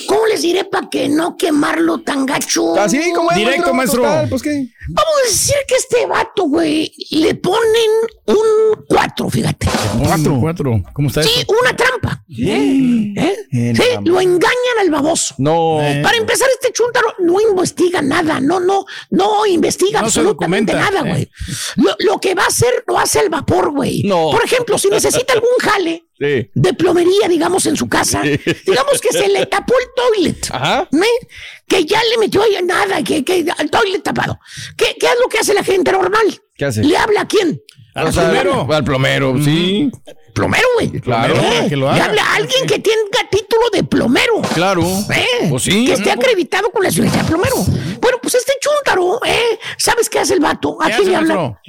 [0.08, 2.80] ¿Cómo les diré para que no quemarlo tan gacho?
[2.80, 4.02] Así como es, Directo, maestro.
[4.04, 4.68] total, pues qué.
[4.90, 7.92] Vamos a decir que este vato, güey, le ponen
[8.28, 9.68] un 4, fíjate.
[10.04, 10.84] Cuatro, cuatro.
[10.94, 12.24] ¿Cómo está Sí, una trampa.
[12.30, 13.14] ¿Eh?
[13.52, 15.36] El Sí, lo engañan al baboso.
[15.38, 15.78] No.
[16.04, 21.10] Para empezar, este chuntaro no investiga nada, no, no, no investiga No absolutamente nada, eh.
[21.10, 21.32] güey.
[21.78, 24.04] Lo, lo que va a hacer lo hace al vapor, güey.
[24.04, 24.30] No.
[24.32, 26.50] Por ejemplo, si necesita algún jale Sí.
[26.54, 30.48] de plomería, digamos, en su casa, digamos que se le tapó el toilet.
[30.50, 30.88] Ajá.
[30.94, 31.28] ¿eh?
[31.68, 34.40] Que ya le metió ahí nada, que, que el toilet tapado.
[34.78, 36.42] ¿Qué, ¿Qué es lo que hace la gente normal?
[36.56, 36.84] ¿Qué hace?
[36.86, 37.62] ¿Le habla a quién?
[37.96, 38.68] Al O sea, plomero.
[38.74, 39.90] Al plomero, sí.
[40.34, 40.92] Plomero, güey.
[41.00, 42.06] Claro, Eh, que lo Le haga.
[42.06, 44.42] habla a alguien que tenga título de plomero.
[44.54, 44.84] Claro.
[45.16, 45.86] Eh, Pues sí.
[45.86, 47.56] Que esté acreditado con la ciudad de plomero.
[48.02, 49.58] Bueno, pues este chúntaro, ¿eh?
[49.78, 50.78] ¿Sabes qué hace el vato?
[50.82, 51.60] ¿A ¿Qué quién le habla?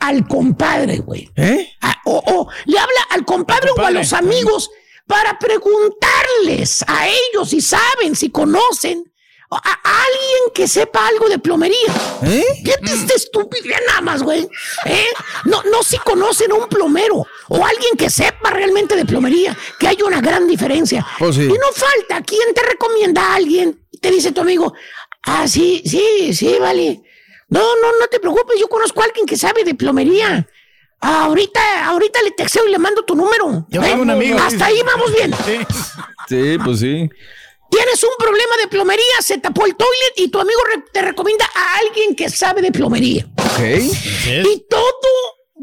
[0.00, 1.30] Al compadre, güey.
[1.36, 1.68] ¿Eh?
[1.82, 4.70] A- o, o le habla al compadre, Al o a los amigos
[5.06, 9.04] para preguntarles a ellos si saben, si conocen
[9.50, 11.92] a, alguien que sepa algo de plomería.
[12.22, 12.44] ¿Eh?
[12.64, 14.48] Fíjate estupidez nada más, güey.
[14.84, 15.06] ¿Eh?
[15.44, 19.88] No, no si conocen a un plomero o alguien que sepa realmente de plomería, que
[19.88, 21.06] hay una gran diferencia.
[21.32, 21.42] Sí.
[21.42, 24.74] Y no falta quien te recomienda a alguien y te dice tu amigo,
[25.24, 27.02] ah, sí, sí, sí, vale.
[27.48, 30.48] No, no, no te preocupes, yo conozco a alguien que sabe de plomería.
[31.00, 33.66] Ah, ahorita, ahorita le texteo y le mando tu número.
[33.68, 33.84] Yo ¿Eh?
[33.90, 34.38] tengo un amigo.
[34.38, 35.32] Hasta ahí vamos bien.
[35.44, 35.58] Sí.
[36.28, 37.08] Sí, pues sí.
[37.70, 41.44] Tienes un problema de plomería, se tapó el toilet y tu amigo re- te recomienda
[41.54, 43.26] a alguien que sabe de plomería.
[43.38, 43.60] Ok.
[44.44, 44.85] Y todo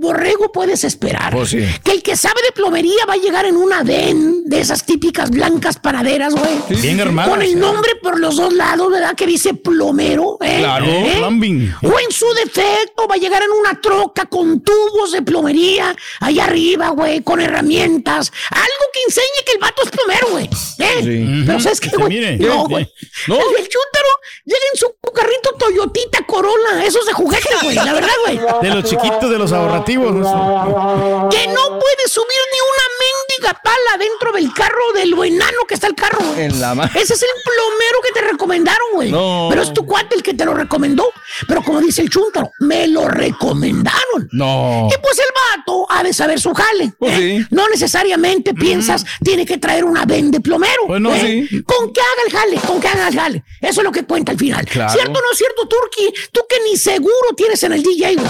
[0.03, 1.33] borrego puedes esperar.
[1.33, 1.65] Pues sí.
[1.83, 5.31] Que el que sabe de plomería va a llegar en una ven de esas típicas
[5.31, 6.81] blancas panaderas, güey.
[6.81, 7.55] Bien armadas, Con el eh.
[7.55, 9.15] nombre por los dos lados, ¿verdad?
[9.15, 10.37] Que dice plomero.
[10.41, 10.57] ¿eh?
[10.59, 11.15] Claro, ¿Eh?
[11.17, 11.73] plumbing.
[11.81, 16.43] O en su defecto va a llegar en una troca con tubos de plomería allá
[16.45, 18.31] arriba, güey, con herramientas.
[18.51, 20.45] Algo que enseñe que el vato es plomero, güey.
[20.45, 21.01] ¿eh?
[21.01, 21.43] Sí.
[21.47, 22.37] Pero ¿sabes qué, güey?
[22.37, 22.93] No, Sí, güey.
[23.27, 23.35] No.
[23.35, 24.09] El, el chúntaro
[24.45, 28.39] llega en su carrito Toyotita Corolla, esos de juguete, güey, la verdad, güey.
[28.61, 29.92] De los chiquitos, de los ahorrativos.
[30.01, 35.75] Que no puede subir ni una mendiga pala dentro del carro de lo enano que
[35.75, 36.19] está el carro.
[36.37, 39.11] En la Ese es el plomero que te recomendaron, güey.
[39.11, 39.47] No.
[39.49, 41.11] Pero es tu cuate el que te lo recomendó.
[41.47, 44.29] Pero como dice el chúntaro, me lo recomendaron.
[44.31, 44.87] No.
[44.91, 45.25] Y pues el
[45.57, 46.93] vato ha de saber su jale.
[46.97, 47.37] Pues ¿eh?
[47.39, 47.47] sí.
[47.51, 50.83] No necesariamente piensas, tiene que traer una ven de plomero.
[50.87, 51.47] Pues no, ¿eh?
[51.49, 51.63] sí.
[51.63, 53.43] Con que haga el jale, con que haga el jale.
[53.61, 54.65] Eso es lo que cuenta al final.
[54.65, 54.91] Claro.
[54.91, 56.13] ¿Cierto o no es cierto, Turki?
[56.31, 58.27] Tú que ni seguro tienes en el DJ, güey.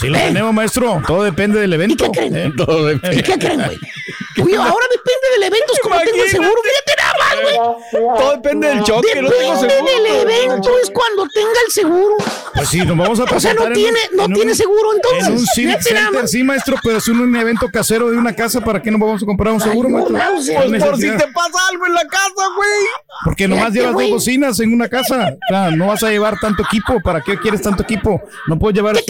[0.00, 0.22] Sí lo ¿Eh?
[0.28, 0.99] tenemos, maestro.
[1.06, 2.10] Todo depende del ¿Y evento.
[2.12, 2.36] qué creen?
[2.36, 3.78] Eh, Todo de- ¿Y qué creen, güey?
[4.42, 6.52] Oye, ahora depende del evento, es como tengo el seguro.
[6.62, 8.16] Fíjate nada más, güey.
[8.18, 9.92] Todo depende del choque, no tengo Depende seguro.
[9.92, 12.14] del evento, es cuando tenga el seguro.
[12.54, 14.56] Pues sí, nos vamos a O sea, no en tiene, un- no en tiene un-
[14.56, 15.26] seguro entonces.
[15.26, 18.60] En un civic center, sí, maestro, pero es un, un evento casero de una casa.
[18.60, 20.14] ¿Para qué nos vamos a comprar un seguro, no, maestro?
[20.54, 22.70] ¿Cuál Pues por si te pasa algo en la casa, güey.
[23.24, 25.34] Porque nomás Fíjate, llevas dos bocinas en una casa.
[25.34, 27.00] O sea, no vas a llevar tanto equipo.
[27.02, 28.22] ¿Para qué quieres tanto equipo?
[28.48, 28.96] No puedes llevar.
[28.96, 29.02] El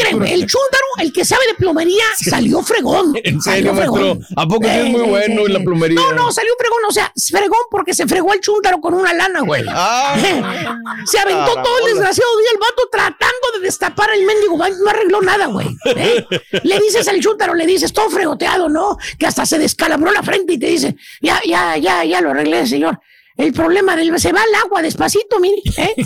[0.47, 3.13] chúntaro, el que sabe de plomería, salió fregón.
[3.25, 4.19] En serio, maestro.
[4.37, 6.01] ¿A poco sí es muy bueno en la plomería?
[6.01, 6.79] No, no, salió fregón.
[6.89, 9.65] O sea, fregón porque se fregó el chúntaro con una lana, güey.
[9.69, 10.17] Ah.
[11.05, 14.57] Se aventó Ah, todo el desgraciado día el vato tratando de destapar el mendigo.
[14.57, 15.69] No arregló nada, güey.
[15.97, 16.25] ¿eh?
[16.63, 18.97] Le dices al chúntaro, le dices, todo fregoteado, ¿no?
[19.19, 22.67] Que hasta se descalabró la frente y te dice, ya, ya, ya, ya lo arreglé,
[22.67, 23.01] señor.
[23.37, 24.19] El problema del...
[24.21, 25.63] Se va el agua despacito, mire.
[25.77, 25.95] ¿eh?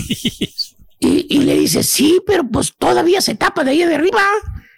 [1.01, 4.23] Y, y le dice, sí, pero pues todavía se tapa de ahí de arriba.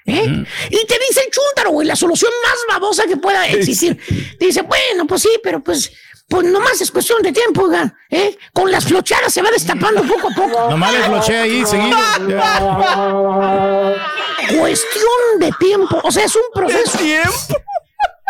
[0.07, 0.45] ¿Eh?
[0.71, 3.99] Y te dice el chúntaro, güey, la solución más babosa que pueda existir.
[4.39, 5.91] Te dice, bueno, pues sí, pero pues,
[6.29, 8.37] pues nomás es cuestión de tiempo, oiga, ¿eh?
[8.53, 10.67] Con las flochadas se va destapando poco a poco.
[10.71, 11.97] Nomás le floché ahí seguido.
[14.59, 16.01] Cuestión de tiempo.
[16.03, 16.99] O sea, es un proceso.
[16.99, 17.33] tiempo?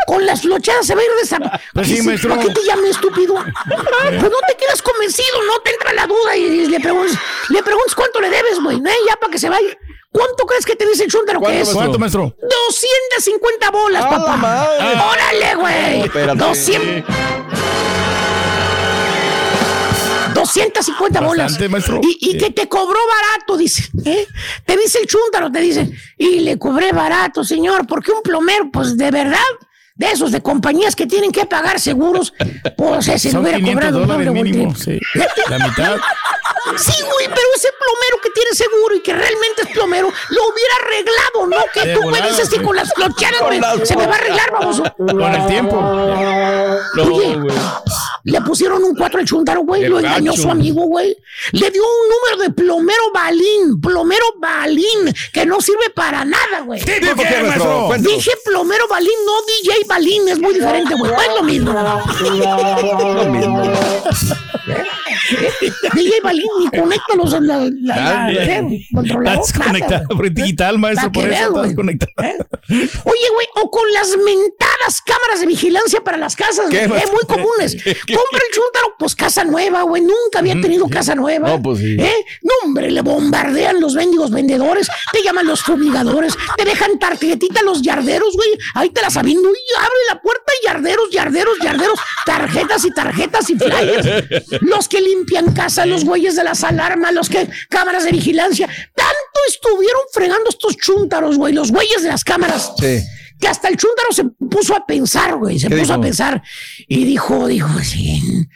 [0.06, 1.58] Con las flochadas se va a ir destapando.
[1.74, 2.30] Pues sí, maestro.
[2.30, 3.34] ¿Para qué te llame estúpido?
[3.34, 7.18] Pues no te quedas convencido, no te entra la duda y le preguntas,
[7.48, 8.96] le preguntas cuánto le debes, güey, ¿eh?
[9.08, 9.76] Ya para que se vaya.
[10.16, 11.68] ¿Cuánto crees que te dice el chúntaro que ¿Cuánto, es?
[11.74, 12.34] ¿Cuánto, maestro?
[12.40, 14.36] 250 bolas, Ah, papá.
[14.38, 14.86] madre.
[14.94, 16.00] Órale, güey.
[16.04, 16.38] Espérate.
[16.38, 17.04] 200.
[20.34, 21.44] 450 bolas.
[21.52, 22.00] Bastante, maestro.
[22.02, 22.38] Y, y Sí.
[22.38, 23.88] que te cobró barato, dice.
[24.04, 24.26] ¿eh?
[24.64, 25.90] Te dice el chúntaro, te dice.
[26.16, 29.38] Y le cobré barato, señor, porque un plomero, pues de verdad,
[29.96, 32.32] de esos de compañías que tienen que pagar seguros,
[32.76, 34.98] pues ese le hubiera 500 cobrado dólares doble mínimo, sí.
[35.48, 35.96] La mitad.
[36.76, 40.74] Sí, güey, pero ese plomero que tiene seguro y que realmente es plomero, lo hubiera
[40.82, 41.56] arreglado, ¿no?
[41.72, 44.82] Que tú me dices que con las clochadas, se me va a arreglar, vamos.
[44.96, 45.78] Con el tiempo.
[46.98, 47.38] Oye,
[48.24, 50.42] le pusieron un 4 al chuntaro, güey, Qué lo engañó gacho.
[50.42, 51.16] su amigo, güey.
[51.52, 56.82] Le dio un número de plomero balín, plomero balín, que no sirve para nada, güey.
[56.82, 57.84] ¿Tipo qué, maestro?
[57.86, 58.16] Cuéntanos.
[58.16, 61.12] Dije plomero balín, no DJ balín, es muy diferente, güey.
[61.12, 61.72] No es lo mismo.
[65.94, 68.62] DJ balín, ni conéctalos a la, la, la- Ah, la-
[68.94, 72.12] controlador, Estás conectado por digital, maestro, Pa' que por eso estás conectado.
[72.68, 77.06] Oye, güey, o con las mentadas cámaras de vigilancia para las casas, ¿Qué, güey, eh,
[77.06, 77.12] maestro?
[77.14, 77.74] muy comunes.
[77.74, 81.48] ¿Qué, qué, Compra el chúntaro, pues casa nueva, güey, nunca había tenido casa nueva.
[81.48, 81.96] No, pues sí.
[81.98, 82.24] ¿Eh?
[82.42, 87.82] No, hombre, le bombardean los mendigos vendedores, te llaman los fumigadores, te dejan tarjetita los
[87.82, 92.84] yarderos, güey, ahí te las aviendo y abre la puerta y yarderos, yarderos, yarderos, tarjetas
[92.84, 94.06] y tarjetas y flyers.
[94.62, 99.40] Los que limpian casa, los güeyes de las alarmas, los que cámaras de vigilancia, tanto
[99.48, 102.98] estuvieron fregando estos chúntaros, güey, los güeyes de las cámaras Sí.
[103.40, 105.98] que hasta el chúntaro se puso a pensar, güey, se ¿Qué puso dijo?
[105.98, 106.42] a pensar
[106.88, 108.46] y dijo, dijo, sí,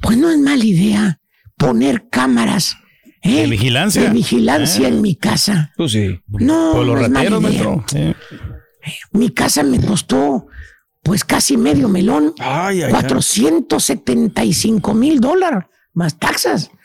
[0.00, 1.20] pues no es mala idea
[1.56, 2.76] poner cámaras
[3.22, 3.42] ¿eh?
[3.42, 4.02] De vigilancia.
[4.02, 4.90] de vigilancia ¿Eh?
[4.90, 5.72] en mi casa.
[5.76, 6.18] Pues sí.
[6.28, 7.64] No, Por los no es mala rateros, idea.
[7.68, 7.84] maestro.
[7.88, 8.14] Sí.
[9.12, 10.46] Mi casa me costó
[11.04, 12.90] pues casi medio melón, ay, ay.
[12.90, 15.64] 475 mil dólares
[15.94, 16.70] más taxas.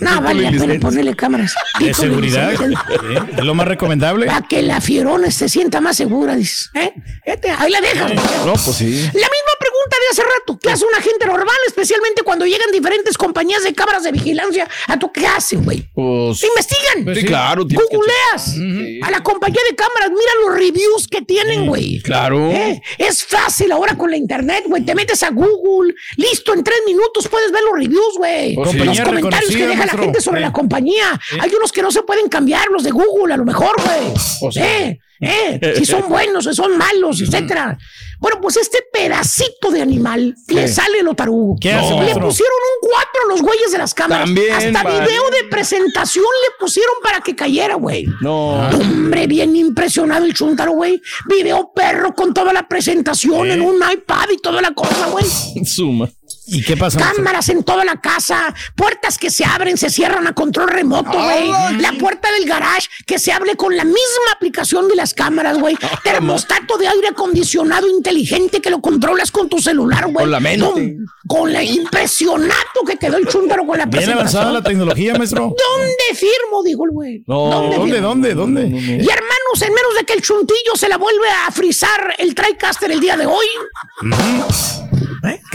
[0.00, 1.52] No, vale la pena ponerle cámaras.
[1.80, 2.52] De seguridad.
[2.52, 4.26] Es lo más recomendable.
[4.26, 6.70] Para que la Fierona se sienta más segura, dices.
[6.74, 6.94] ¿eh?
[7.24, 8.12] Fíjate, Ahí la dejas.
[8.46, 9.00] No, pues sí.
[9.06, 9.52] La misma
[10.00, 10.58] de hace rato.
[10.60, 14.68] ¿Qué hace un agente normal, especialmente cuando llegan diferentes compañías de cámaras de vigilancia?
[14.86, 15.84] ¿A tú qué hacen, güey?
[15.94, 16.42] Pues.
[16.42, 17.14] Investigan.
[17.14, 17.66] Sí, claro.
[17.66, 18.54] tienes que Googleas
[19.02, 22.00] a la compañía de cámaras, mira los reviews que tienen, güey.
[22.02, 22.50] Claro.
[22.50, 22.80] ¿Eh?
[22.98, 24.84] Es fácil ahora con la internet, güey.
[24.84, 28.54] Te metes a Google, listo, en tres minutos puedes ver los reviews, güey.
[28.54, 28.78] Pues sí.
[28.78, 31.20] Los comentarios que deja la gente sobre la compañía.
[31.40, 34.14] Hay unos que no se pueden cambiar, los de Google, a lo mejor, güey.
[34.40, 34.98] Pues sí.
[35.20, 35.58] ¿Eh?
[35.60, 35.74] ¿Eh?
[35.76, 37.76] Si son buenos, si son malos, etcétera.
[38.20, 41.56] Bueno, pues este pedacito de animal le sale lo tarugo.
[41.60, 42.26] ¿Qué hace, Le maestro?
[42.26, 44.24] pusieron un 4 los güeyes de las cámaras.
[44.26, 45.00] También, Hasta vale.
[45.06, 48.06] video de presentación le pusieron para que cayera, güey.
[48.20, 48.68] No.
[48.70, 51.00] Hombre, bien impresionado el chuntaro, güey.
[51.28, 55.24] Video perro con toda la presentación en un iPad y toda la cosa, güey.
[55.64, 56.08] Suma.
[56.50, 56.98] ¿Y qué pasa?
[56.98, 61.50] Cámaras en toda la casa, puertas que se abren, se cierran a control remoto, güey.
[61.80, 65.76] La puerta del garage que se abre con la misma aplicación de las cámaras, güey.
[66.02, 70.24] Termostato de aire acondicionado inteligente que lo controlas con tu celular, güey.
[70.24, 70.64] Con la mente.
[70.66, 75.42] Con, con la impresionato que quedó el chúntaro con la Bien avanzada la tecnología, maestro.
[75.42, 76.62] ¿Dónde firmo?
[76.64, 77.24] Dijo el güey.
[77.26, 77.50] No.
[77.50, 78.08] ¿Dónde ¿Dónde, firmo?
[78.08, 78.62] dónde, dónde?
[78.68, 82.90] Y hermanos, en menos de que el chuntillo se la vuelve a frizar el TriCaster
[82.90, 83.46] el día de hoy,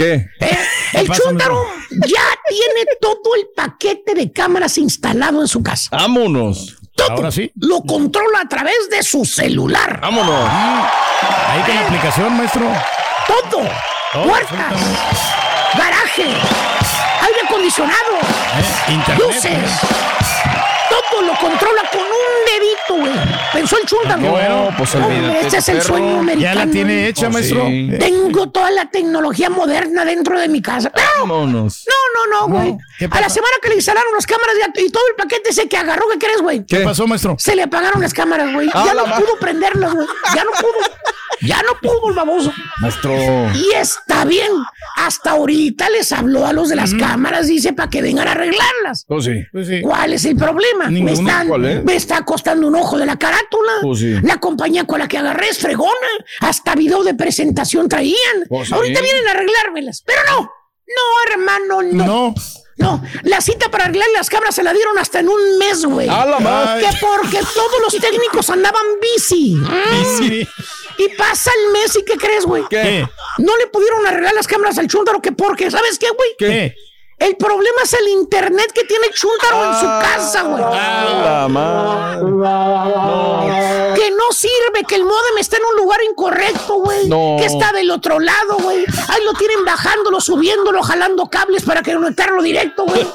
[0.03, 0.45] ¿Qué?
[0.45, 0.57] ¿eh?
[0.93, 5.89] el chuntaro ya tiene todo el paquete de cámaras instalado en su casa.
[5.91, 6.77] Vámonos.
[6.95, 7.51] Todo Ahora sí.
[7.55, 9.99] lo controla a través de su celular.
[10.01, 10.47] Vámonos.
[10.49, 12.71] Ahí con la aplicación, maestro.
[13.27, 13.63] Todo.
[14.25, 14.73] Puertas,
[15.75, 19.27] garaje, aire acondicionado, Eh, Internet.
[19.27, 19.71] luces.
[21.21, 23.27] Lo controla con un dedito, güey.
[23.53, 24.21] Pensó el chúntaro.
[24.21, 25.87] Qué bueno, pues olvídate, Este es el perro.
[25.87, 26.59] sueño americano.
[26.59, 27.65] Ya la tiene hecha, Oh, maestro.
[27.67, 27.89] sí.
[27.99, 30.91] Tengo toda la tecnología moderna dentro de mi casa.
[31.25, 32.77] No, no, no, güey.
[32.99, 35.67] ¿qué A la semana que le instalaron las cámaras ya- y todo el paquete ese
[35.69, 36.65] que agarró, ¿qué crees, güey?
[36.65, 37.35] ¿Qué pasó, maestro?
[37.39, 38.69] Se le apagaron las cámaras, güey.
[38.73, 40.07] Ah, ya no pudo prenderlas, güey.
[40.35, 40.73] Ya no pudo.
[41.41, 42.53] Ya no pudo el baboso.
[42.79, 43.13] Maestro.
[43.53, 44.51] Y está bien.
[44.95, 49.03] Hasta ahorita les habló a los de las cámaras, dice, para que vengan a arreglarlas.
[49.07, 49.43] Pues sí.
[49.51, 49.81] Pues sí.
[49.81, 50.85] ¿Cuál es el problema?
[51.03, 51.29] Me, Ninguno.
[51.29, 51.83] están- ¿Cuál es?
[51.83, 53.73] me está costando un ojo de la carátula.
[53.81, 54.15] Pues sí.
[54.23, 55.91] La compañía con la que agarré es fregona.
[56.41, 58.45] Hasta video de presentación traían.
[58.49, 58.73] Pues sí.
[58.73, 60.03] Ahorita vienen a arreglármelas.
[60.05, 60.41] Pero no.
[60.41, 62.05] No, hermano, no.
[62.05, 62.35] No.
[62.75, 66.09] No, la cita para arreglar las cámaras se la dieron hasta en un mes, güey.
[66.09, 66.81] A la madre.
[66.81, 69.55] Que porque todos los técnicos andaban bici.
[70.17, 70.47] Sí.
[70.97, 72.63] Y pasa el mes y ¿qué crees, güey?
[72.69, 73.07] ¿Qué?
[73.37, 76.29] No le pudieron arreglar las cámaras al chúntaro que porque, ¿sabes qué, güey?
[76.37, 76.75] ¿Qué?
[77.19, 80.63] El problema es el internet que tiene el chúntaro en su casa, güey.
[80.63, 82.25] A la madre.
[83.95, 87.07] Que no sirve, que el modem está en un lugar incorrecto, güey.
[87.07, 87.37] No.
[87.39, 88.83] Que está del otro lado, güey.
[89.07, 93.03] Ahí lo tienen bajándolo, subiéndolo, jalando cables para que conectarlo directo, güey.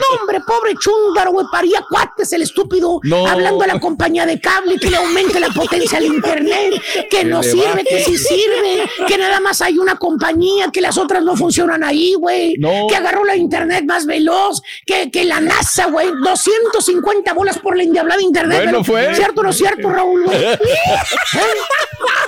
[0.00, 1.46] No, hombre, pobre chúndaro, güey.
[1.50, 3.00] Paría cuates el estúpido.
[3.02, 3.26] No.
[3.26, 6.80] Hablando a la compañía de cable que le aumente la potencia al internet.
[7.10, 8.88] Que no sirve, que sí sirve.
[9.08, 12.54] Que nada más hay una compañía, que las otras no funcionan ahí, güey.
[12.58, 12.86] No.
[12.88, 14.62] Que agarró la internet más veloz.
[14.84, 16.08] Que, que la NASA, güey.
[16.22, 18.62] 250 bolas por la indiablada internet.
[18.64, 19.14] Bueno, fue.
[19.14, 20.44] ¿Cierto o no es cierto, Raúl, güey?
[20.54, 20.58] ¿Eh?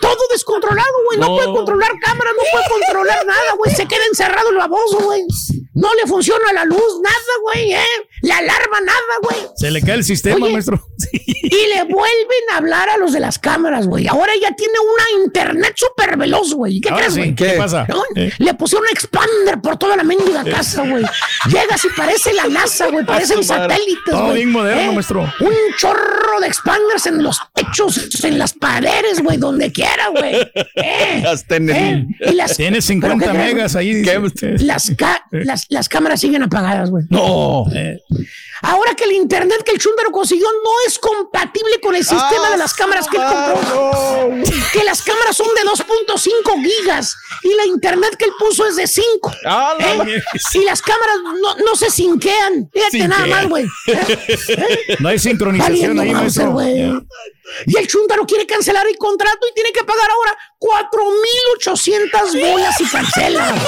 [0.00, 1.18] Todo descontrolado, güey.
[1.18, 1.36] No, No.
[1.36, 3.74] puede controlar cámaras, no puede controlar nada, güey.
[3.74, 5.22] Se queda encerrado el baboso, güey.
[5.74, 7.84] No le funciona la luz, nada, güey, ¿eh?
[8.22, 9.36] La alarma, nada, güey.
[9.56, 10.54] Se le cae el sistema, Oye.
[10.54, 10.80] maestro.
[11.52, 14.06] Y le vuelven a hablar a los de las cámaras, güey.
[14.08, 16.80] Ahora ya tiene una internet súper veloz, güey.
[16.80, 17.34] ¿Qué Ahora crees, sí, güey?
[17.34, 17.86] ¿qué pasa?
[17.88, 18.02] ¿No?
[18.16, 18.32] Eh.
[18.38, 21.04] Le pusieron un expander por toda la mendiga casa, güey.
[21.48, 23.04] Llegas y parece la NASA, güey.
[23.12, 24.36] Parecen satélites, Todo güey.
[24.36, 24.94] bien moderno, ¿Eh?
[24.94, 25.20] maestro.
[25.40, 30.34] Un chorro de expanders en los techos, en las paredes, güey, donde quiera, güey.
[30.76, 31.24] ¿Eh?
[31.26, 32.06] Hasta en ¿Eh?
[32.20, 32.30] el...
[32.32, 34.02] Y las, Tiene ¿Pero 50 qué crees, megas ahí.
[34.60, 37.04] las, ca- las, las cámaras siguen apagadas, güey.
[37.10, 37.66] No.
[37.74, 37.98] Eh,
[38.64, 40.96] Ahora que el internet que el chúndaro consiguió no es
[41.42, 44.42] compatible con el sistema Ah, de las cámaras que él compró.
[44.72, 48.86] Que las cámaras son de 2.5 gigas y la internet que él puso es de
[48.86, 49.32] 5.
[49.46, 50.20] Ah, ¿eh?
[50.54, 52.70] Y las cámaras no, no se sinquean.
[52.72, 53.66] Fíjate nada más, güey.
[53.86, 54.96] ¿Eh?
[55.00, 56.48] No hay sincronización Valiendo ahí, Mauser.
[57.66, 62.86] Y el chúntaro quiere cancelar el contrato y tiene que pagar ahora 4.800 bolas y
[62.86, 63.54] cancela.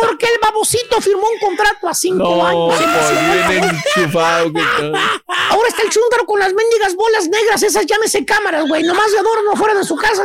[0.00, 2.80] Porque el babosito firmó un contrato a 5 No, años.
[3.96, 4.60] enchufado que.
[4.60, 9.18] Ahora está el chúntaro con las mendigas bolas negras, esas llámese cámaras, güey, nomás de
[9.18, 10.24] adorno fuera de su casa.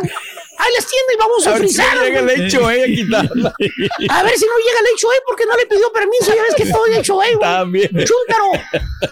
[0.58, 2.46] Ahí les tiene y vamos a, A ver si no llega el güey.
[2.46, 3.54] hecho, eh, a quitarla.
[4.10, 6.34] A ver si no llega el hecho, eh, porque no le pidió permiso.
[6.36, 7.40] Ya ves que todo el hecho, eh, güey.
[7.40, 7.90] También.
[7.90, 8.52] Chúntaro,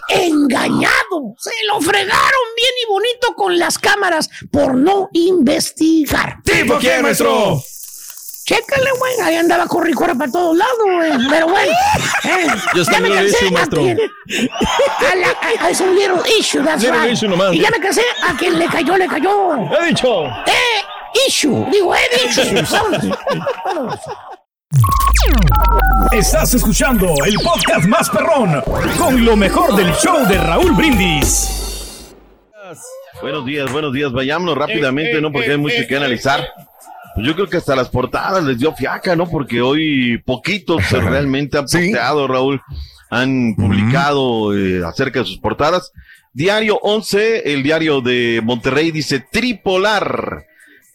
[0.08, 1.34] engañado.
[1.38, 6.36] Se lo fregaron bien y bonito con las cámaras por no investigar.
[6.44, 7.60] ¿Tipo quién, maestro?
[8.44, 9.20] Chécale, güey.
[9.22, 11.12] Ahí andaba corre y corre para todos lados, güey.
[11.30, 11.72] Pero bueno.
[12.24, 13.80] eh, Yo ya me cansé issue, maestro.
[13.80, 17.12] a quien- a la- a- a- Es un little issue, that's Little right.
[17.12, 17.54] issue nomás.
[17.54, 19.54] Y ya me cansé a quien le cayó, le cayó.
[19.80, 20.26] He dicho.
[20.26, 20.82] Eh,
[21.28, 21.66] issue.
[21.70, 22.62] Digo, eh, issue.
[22.70, 23.18] Vámonos.
[23.64, 24.00] Vámonos.
[26.12, 28.62] Estás escuchando el podcast más perrón
[28.96, 32.14] con lo mejor del show de Raúl Brindis.
[33.20, 34.12] Buenos días, buenos días.
[34.12, 35.30] Vayámonos rápidamente, ¿no?
[35.30, 36.48] Porque hay mucho que analizar.
[37.14, 39.28] Pues yo creo que hasta las portadas les dio fiaca, ¿no?
[39.28, 42.60] Porque hoy poquitos se realmente han posteado, Raúl.
[43.10, 45.92] Han publicado eh, acerca de sus portadas.
[46.32, 50.46] Diario 11, el diario de Monterrey dice tripolar.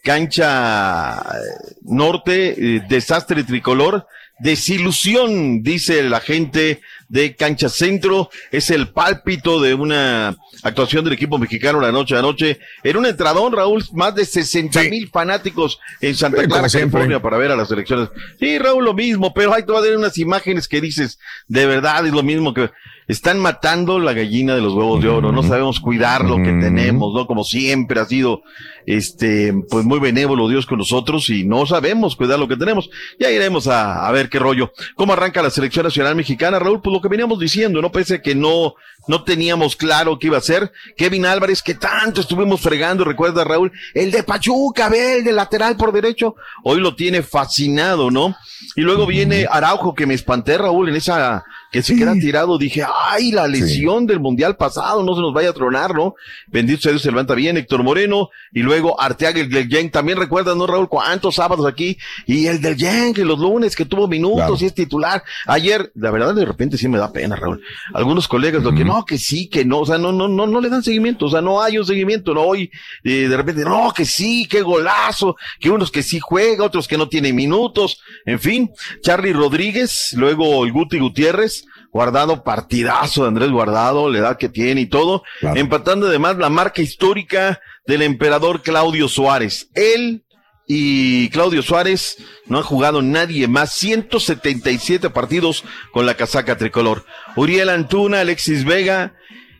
[0.05, 4.07] Cancha eh, norte, eh, desastre tricolor.
[4.37, 8.29] Desilusión, dice la gente de Cancha Centro.
[8.51, 12.59] Es el pálpito de una actuación del equipo mexicano la noche a noche.
[12.83, 16.69] En un entradón, Raúl, más de 60 mil fanáticos en Santa Sí, Clara.
[16.69, 18.09] California, para ver a las elecciones.
[18.39, 22.21] Sí, Raúl, lo mismo, pero hay todavía unas imágenes que dices, de verdad es lo
[22.21, 22.69] mismo que
[23.07, 25.31] están matando la gallina de los huevos de oro.
[25.31, 27.27] No sabemos cuidar lo que tenemos, ¿no?
[27.27, 28.41] Como siempre ha sido,
[28.85, 32.89] este, pues muy benévolo Dios con nosotros y no sabemos cuidar lo que tenemos.
[33.19, 34.71] Ya iremos a, a ver qué rollo.
[34.95, 36.81] ¿Cómo arranca la selección nacional mexicana, Raúl?
[36.81, 37.91] Pues lo que veníamos diciendo, ¿no?
[37.91, 38.73] Pese a que no,
[39.07, 40.71] no teníamos claro qué iba a ser.
[40.97, 45.77] Kevin Álvarez, que tanto estuvimos fregando, recuerda Raúl, el de Pachuca, ve, el de lateral
[45.77, 48.35] por derecho, hoy lo tiene fascinado, ¿no?
[48.75, 52.83] Y luego viene Araujo, que me espanté, Raúl, en esa que se queda tirado, dije,
[53.09, 56.15] ay, la lesión del mundial pasado, no se nos vaya a tronar, ¿no?
[56.47, 60.17] Bendito sea Dios, se levanta bien, Héctor Moreno, y luego Arteaga, el del Yang, también
[60.17, 60.87] recuerdas, ¿no, Raúl?
[60.87, 61.97] ¿Cuántos sábados aquí?
[62.25, 65.23] Y el del Yang, los lunes, que tuvo minutos y es titular.
[65.47, 67.61] Ayer, la verdad, de repente sí me da pena, Raúl.
[67.93, 70.61] Algunos colegas, lo que no, que sí, que no, o sea, no, no, no, no
[70.61, 72.71] le dan seguimiento, o sea, no hay un seguimiento, no, hoy,
[73.03, 76.97] eh, de repente, no, que sí, qué golazo, que unos que sí juega, otros que
[76.97, 81.64] no tienen minutos, en fin, Charlie Rodríguez, luego el Guti Gutiérrez,
[81.95, 86.81] Guardado, partidazo de Andrés Guardado, la edad que tiene y todo, empatando además la marca
[86.81, 89.69] histórica del emperador Claudio Suárez.
[89.75, 90.25] Él
[90.67, 92.17] y Claudio Suárez
[92.47, 97.05] no han jugado nadie más 177 partidos con la casaca tricolor.
[97.37, 99.13] Uriel Antuna, Alexis Vega,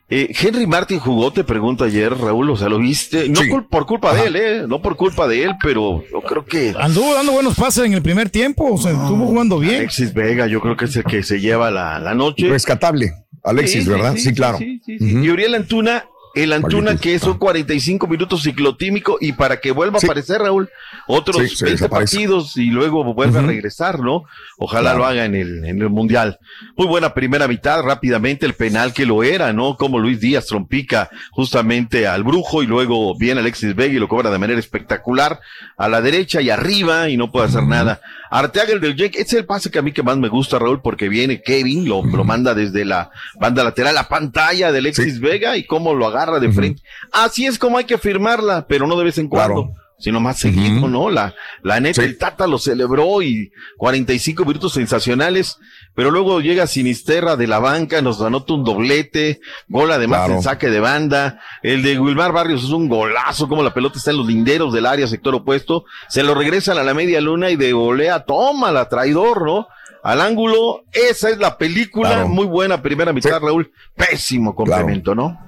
[0.09, 3.85] eh, Henry Martin jugó, te pregunto ayer, Raúl, o sea, lo viste, no cul- por
[3.87, 7.31] culpa de él, eh, no por culpa de él, pero yo creo que Anduvo dando
[7.31, 9.75] buenos pases en el primer tiempo, o sea, estuvo jugando bien.
[9.77, 12.47] Alexis Vega, yo creo que es el que se lleva la, la noche.
[12.47, 14.15] Rescatable, Alexis, Sí, ¿verdad?
[14.17, 14.59] sí, claro.
[14.59, 20.05] Y Uriel Antuna, el Antuna, que son 45 minutos ciclotímico, y para que vuelva a
[20.05, 20.69] aparecer, Raúl,
[21.07, 22.17] otros Sí, se 20 desaparece.
[22.17, 23.45] partidos y luego vuelve Ujú.
[23.45, 24.23] a regresar, ¿no?
[24.57, 24.97] Ojalá Claro.
[24.99, 26.39] lo haga en el, en el Mundial.
[26.75, 29.77] Muy buena primera mitad, rápidamente el penal que lo era, ¿no?
[29.77, 34.29] Como Luis Díaz trompica justamente al brujo y luego viene Alexis Vega y lo cobra
[34.29, 35.39] de manera espectacular
[35.77, 38.01] a la derecha y arriba y no puede hacer nada.
[38.39, 40.81] Arteaga el del Jake, es el pase que a mí que más me gusta, Raúl,
[40.81, 43.09] porque viene Kevin, lo, lo manda desde la
[43.39, 46.81] banda lateral, la pantalla de Alexis Vega y cómo lo agarra de frente.
[47.13, 49.71] Así es como hay que firmarla, pero no de vez en cuando.
[49.97, 51.09] Sino más seguido, ¿no?
[51.09, 51.33] La,
[51.63, 55.57] la neta, el Tata lo celebró y 45 minutos sensacionales,
[55.95, 60.33] pero luego llega Sinisterra de la banca, nos anota un doblete, gol además Claro.
[60.35, 64.11] en saque de banda, el de Wilmar Barrios es un golazo, como la pelota está
[64.11, 67.55] en los linderos del área, sector opuesto, se lo regresan a la media luna y
[67.55, 69.67] de volea, toma la traidor, ¿no?
[70.03, 72.27] Al ángulo, esa es la película, Claro.
[72.27, 75.39] muy buena primera mitad, Raúl, pésimo complemento, ¿no?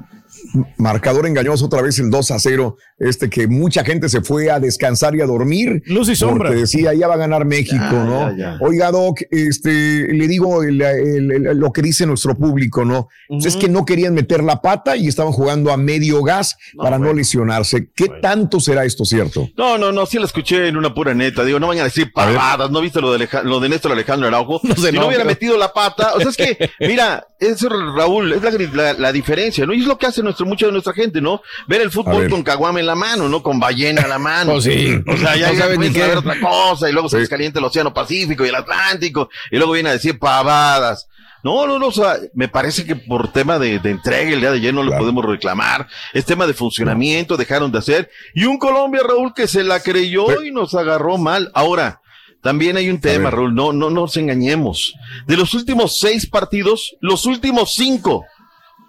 [0.78, 2.78] Marcador engañoso otra vez el 2 a 0.
[3.00, 5.84] Este que mucha gente se fue a descansar y a dormir.
[5.86, 6.50] Luz y sombra.
[6.50, 8.32] Porque decía, ya va a ganar México, Ya, ¿no?
[8.32, 8.58] ya, ya.
[8.62, 13.08] Oiga, Doc, este, le digo el- el- el- lo que dice nuestro público, ¿no?
[13.28, 16.98] Pues Es que no querían meter la pata y estaban jugando a medio gas para
[16.98, 17.90] no lesionarse.
[17.96, 19.48] ¿Qué tanto será esto cierto?
[19.58, 21.44] No, no, no, sí la escuché en una pura neta.
[21.44, 22.72] Digo, no vayan a decir pavadas.
[22.72, 24.60] ¿No viste lo de, Aleja- lo de Néstor Alejandro Araujo?
[24.68, 26.14] No sé, si no, no, hubiera pero- metido la pata.
[26.16, 29.74] O sea, es que, mira, eso, Raúl, es la, la- la diferencia, ¿no?
[29.74, 31.42] Y es lo que hace nuestro, mucha de nuestra gente, ¿no?
[31.68, 32.30] Ver el fútbol ver.
[32.30, 33.44] con caguama en la mano, ¿no?
[33.44, 34.54] Con ballena en la mano.
[34.54, 35.00] Oh, sí.
[35.08, 36.00] O sea, ya, No ya saben ni a qué.
[36.00, 39.58] ver otra cosa y luego se les calienta el Océano Pacífico y el Atlántico y
[39.58, 41.08] luego viene a decir pavadas.
[41.44, 44.50] No, no, no, o sea, me parece que por tema de, de entrega el día
[44.52, 45.88] de ayer no lo podemos reclamar.
[46.12, 48.10] Es tema de funcionamiento, dejaron de hacer.
[48.34, 51.52] Y un Colombia, Raúl, que se la creyó y nos agarró mal.
[51.54, 52.02] Ahora,
[52.48, 54.94] también hay un tema, Raúl, no, no nos engañemos.
[55.26, 58.24] De los últimos seis partidos, los últimos cinco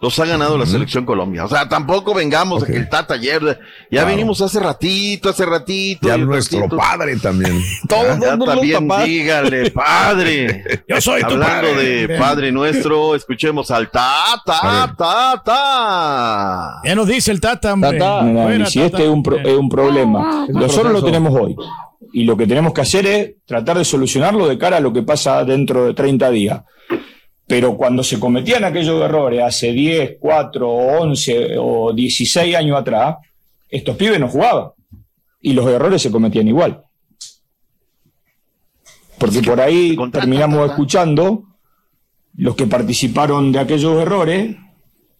[0.01, 1.45] los ha ganado la selección Colombia.
[1.45, 3.59] O sea, tampoco vengamos a que el Tata ayer, ya
[3.91, 4.07] Claro.
[4.07, 6.07] venimos hace ratito, hace ratito.
[6.07, 6.77] Ya nuestro ratito.
[6.77, 7.61] padre también.
[7.89, 10.63] Todos Ya ya también dígale, padre.
[10.89, 12.07] Yo soy tu Hablando padre.
[12.07, 16.81] de Padre Nuestro, escuchemos al Tata, Tata.
[16.85, 17.99] Ya nos dice el Tata, hombre.
[17.99, 18.87] Tata, no, Fuera, y si Tata.
[18.87, 21.57] este es un, pro- es un problema, un nosotros lo tenemos hoy.
[22.13, 25.03] Y lo que tenemos que hacer es tratar de solucionarlo de cara a lo que
[25.03, 26.63] pasa dentro de 30 días.
[27.47, 33.17] Pero cuando se cometían aquellos errores hace 10, 4, 11 o 16 años atrás,
[33.69, 34.71] estos pibes no jugaban.
[35.41, 36.83] Y los errores se cometían igual.
[39.19, 41.45] Porque por ahí terminamos escuchando
[42.37, 44.57] los que participaron de aquellos errores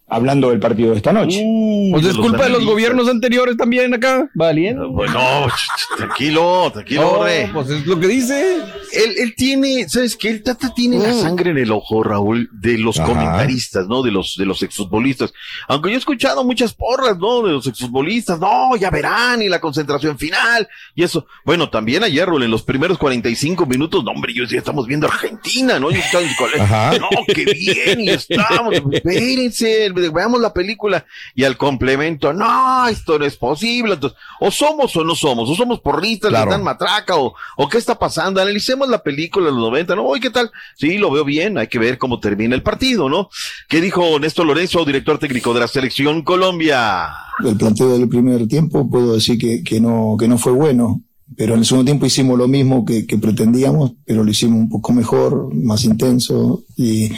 [0.09, 1.43] hablando del partido de esta noche.
[1.91, 4.29] Pues es culpa de los gobiernos anteriores también acá.
[4.33, 4.89] Valiendo.
[4.89, 7.49] Bueno, ch- ch- tranquilo, tranquilo, No, hombre.
[7.53, 8.57] pues es lo que dice.
[8.91, 10.29] Él, él tiene, ¿sabes qué?
[10.29, 13.07] El Tata tiene la sangre en el ojo, Raúl, de los Ajá.
[13.07, 14.01] comentaristas, ¿no?
[14.01, 15.31] De los, de los exfutbolistas.
[15.67, 17.43] Aunque yo he escuchado muchas porras, ¿no?
[17.43, 21.27] De los exfutbolistas, no, ya verán, y la concentración final, y eso.
[21.45, 25.05] Bueno, también ayer, Raúl, en los primeros 45 minutos, no, hombre, yo decía, estamos viendo
[25.07, 25.91] Argentina, ¿no?
[25.91, 26.91] Yo estaba en el colegio, Ajá.
[26.99, 33.25] no, qué bien, y estamos, espérense, veamos la película, y al complemento, no, esto no
[33.25, 36.51] es posible, entonces, o somos o no somos, o somos porristas, Claro.
[36.51, 40.05] dan matraca, o, o qué está pasando, analicemos la película de los 90, ¿no?
[40.05, 40.49] Oye, ¿qué tal?
[40.77, 43.29] Sí, lo veo bien, hay que ver cómo termina el partido, ¿no?
[43.67, 47.09] ¿Qué dijo Néstor Lorenzo, director técnico de la selección Colombia?
[47.43, 51.01] El planteo del primer tiempo puedo decir que, que no, que no fue bueno,
[51.37, 54.69] pero en el segundo tiempo hicimos lo mismo que, que pretendíamos, pero lo hicimos un
[54.69, 57.11] poco mejor, más intenso y,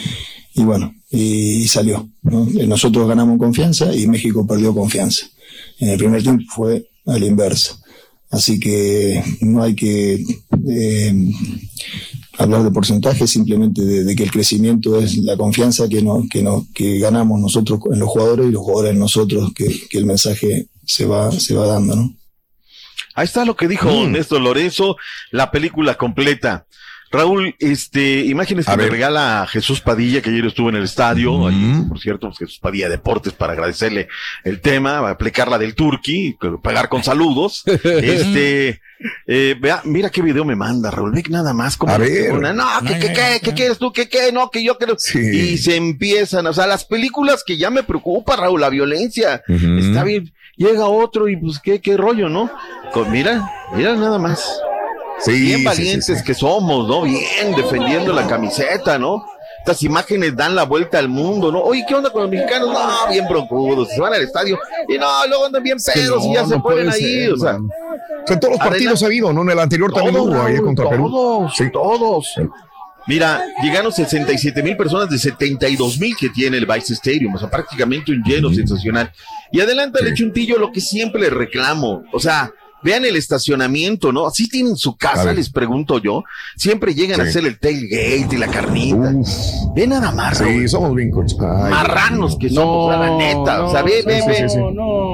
[0.54, 2.08] y bueno, y, y salió.
[2.32, 2.48] ¿No?
[2.58, 5.26] Eh, Nosotros ganamos confianza y México perdió confianza.
[5.78, 7.78] En el primer tiempo fue a la inversa.
[8.30, 10.24] Así que no hay que
[10.68, 11.14] eh,
[12.38, 16.42] hablar de porcentaje, simplemente de, de que el crecimiento es la confianza que, no, que,
[16.42, 20.06] no, que ganamos nosotros en los jugadores y los jugadores en nosotros, que, que el
[20.06, 22.16] mensaje se va, se va dando, ¿no?
[23.14, 24.12] Ahí está lo que dijo Mm.
[24.12, 24.96] Néstor Lorenzo,
[25.30, 26.66] la película completa.
[27.12, 31.84] Raúl, este, imágenes que me regala Jesús Padilla, que ayer estuvo en el estadio, ahí,
[31.86, 34.08] por cierto, pues, Jesús Padilla Deportes, para agradecerle
[34.44, 37.64] el tema, va a aplicar la del Turqui, pagar con saludos.
[37.84, 38.80] este,
[39.26, 42.32] eh, vea, mira qué video me manda, Raúl, ve nada más como A ver.
[42.32, 43.92] una, no, que, que, que, ¿qué quieres tú?
[43.92, 44.32] ¿Qué, qué?
[44.32, 44.96] No, que yo quiero.
[45.14, 49.42] Y se empiezan, o sea, las películas que ya me preocupa, Raúl, la violencia.
[49.46, 52.50] Está bien, llega otro y pues qué, qué rollo, ¿no?
[52.92, 54.48] Con- mira, mira nada más.
[55.24, 56.24] Sí, bien sí, valientes sí, sí.
[56.24, 57.02] que somos, ¿no?
[57.02, 59.24] Bien defendiendo la camiseta, ¿no?
[59.58, 61.60] Estas imágenes dan la vuelta al mundo, ¿no?
[61.60, 62.72] Oye, ¿qué onda con los mexicanos?
[62.72, 64.58] No, bien broncudos, se van al estadio
[64.88, 67.54] y no, luego andan bien pedos y no, ya se ponen ahí, ser, o sea.
[67.54, 69.42] O sea, en todos los partidos ha habido, ¿no?
[69.42, 71.08] En el anterior también Todos, hubo, ahí contra Perú.
[71.08, 72.34] Todos, todos.
[73.06, 77.48] Mira, llegaron 67 mil personas de 72 mil que tiene el Vice Stadium, o sea,
[77.48, 79.12] prácticamente un lleno sensacional.
[79.52, 82.04] Y adelántale, Chuntillo, lo que siempre le reclamo.
[82.12, 82.52] O sea,
[82.82, 84.26] vean el estacionamiento, ¿no?
[84.26, 86.24] Así tienen su casa, les pregunto yo.
[86.56, 89.12] Siempre llegan a hacer el tailgate y la carnita.
[89.74, 91.12] Ve nada más, Sí, somos bien.
[91.14, 93.64] Ay, marranos que somos, la neta.
[93.64, 94.48] o sea, ve, ve, sí, ve.
[94.48, 94.60] sí, sí.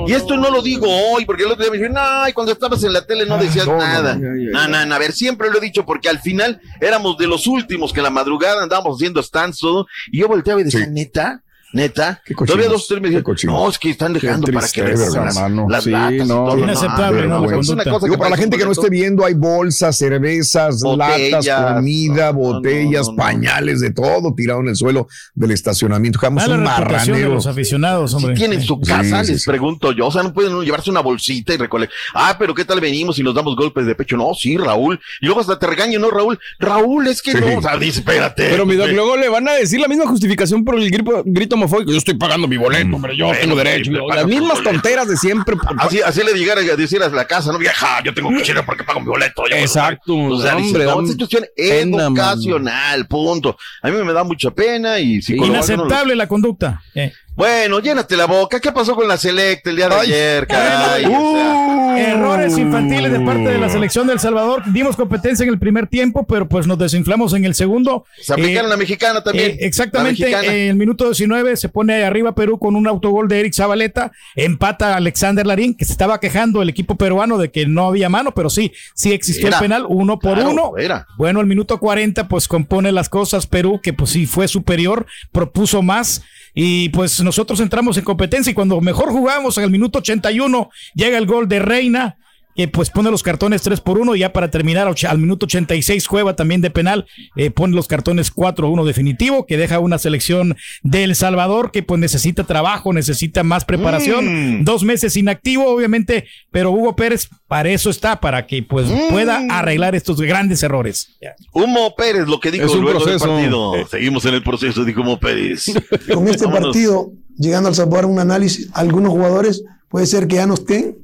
[0.07, 2.53] Y esto no lo digo hoy, porque el otro día me dijeron, no, y cuando
[2.53, 4.15] estabas en la tele no decías no, no, nada.
[4.15, 7.27] no, No, no, no, a ver, siempre lo he dicho, porque al final éramos de
[7.27, 10.87] los últimos que en la madrugada andábamos haciendo stands todo, y yo volteaba y decía,
[10.87, 11.43] neta.
[11.71, 14.83] Neta, cochinos, todavía dos o tres me dijeron, no, es que están dejando para que
[14.83, 15.67] las, hermano.
[15.69, 16.59] las Sí, latas y no, todo.
[16.59, 17.35] Inaceptable, ¿no?
[17.35, 17.73] La vergüenza.
[17.73, 21.45] Es una cosa Digo, para la gente que no esté viendo, hay bolsas, cervezas, Botellas,
[21.45, 23.17] latas, comida, no, botellas, no, no.
[23.17, 26.19] pañales, de todo tirado en el suelo del estacionamiento.
[26.19, 27.35] Dejamos un marranero.
[27.35, 28.35] los aficionados, hombre.
[28.35, 29.51] Si tienen su casa, sí, les sí.
[29.51, 30.07] pregunto yo.
[30.07, 31.95] O sea, no pueden llevarse una bolsita y recolectar.
[32.15, 34.17] Ah, pero ¿qué tal venimos y nos damos golpes de pecho?
[34.17, 34.99] No, sí, Raúl.
[35.21, 36.39] Y luego hasta te regañan, ¿no, Raúl?
[36.59, 37.39] Raúl, es que Sí.
[37.41, 37.59] no.
[37.59, 38.49] O sea, dice, espérate.
[38.49, 41.58] Pero mi doc, luego le van a decir la misma justificación por el grito, grito
[41.59, 41.91] homofóbico.
[41.93, 43.91] Yo estoy pagando mi boleto, hombre, yo Bueno, tengo derecho.
[43.91, 45.57] sí, pero Las mismas tonteras de siempre.
[45.79, 48.63] Así, así le llegar a decir a la casa, no vieja, yo tengo que ir
[48.65, 49.43] porque pago mi boleto.
[49.51, 51.05] Exacto, O sea, dice, hombre, no, hombre.
[51.07, 53.57] es situación Pena, educacional, punto.
[53.83, 56.83] A mí me da mucha pena y si Inaceptable la conducta.
[56.95, 57.13] Eh.
[57.39, 58.59] Bueno, llénate la boca.
[58.59, 60.47] ¿Qué pasó con la Select el día de ayer?
[60.49, 61.05] caray?
[61.05, 64.65] O sea, Errores infantiles de parte de la selección de El Salvador.
[64.73, 68.05] Dimos competencia en el primer tiempo, pero pues nos desinflamos en el segundo.
[68.21, 69.53] se aplicaron Eh, la mexicana también.
[69.53, 73.55] eh, exactamente, en el minuto 19 se pone arriba Perú con un autogol de Eric
[73.55, 78.09] Zabaleta, empata Alexander Larín, que se estaba quejando el equipo peruano de que no había
[78.09, 79.59] mano, pero sí, sí existió Era.
[79.59, 80.73] el penal, uno por Claro, uno.
[80.77, 81.07] era.
[81.17, 85.83] Bueno, el minuto 40 pues compone las cosas Perú, que pues sí fue superior, propuso
[85.83, 86.23] más.
[86.55, 91.27] Y pues nosotros entramos en competencia y cuando mejor jugamos el minuto 81 llega el
[91.27, 92.19] gol de Reina
[92.59, 96.09] que pues pone los cartones 3 por 1 y ya para terminar al minuto 86
[96.09, 97.07] Cueva también de penal
[97.37, 102.01] eh, pone los cartones 4-1 definitivo que deja una selección de El Salvador que pues
[102.01, 104.65] necesita trabajo, necesita más preparación, Mm.
[104.65, 109.09] dos meses inactivo obviamente, pero Hugo Pérez para eso está, para que pues Mm.
[109.11, 111.17] pueda arreglar estos grandes errores.
[111.53, 113.75] Humo Pérez, lo que dijo Es un luego del partido.
[113.89, 115.67] Seguimos en el proceso, dijo Humo Pérez.
[116.13, 116.67] Con este Vámonos.
[116.71, 120.97] partido, llegando al Salvador, un análisis, algunos jugadores puede ser que ya no estén,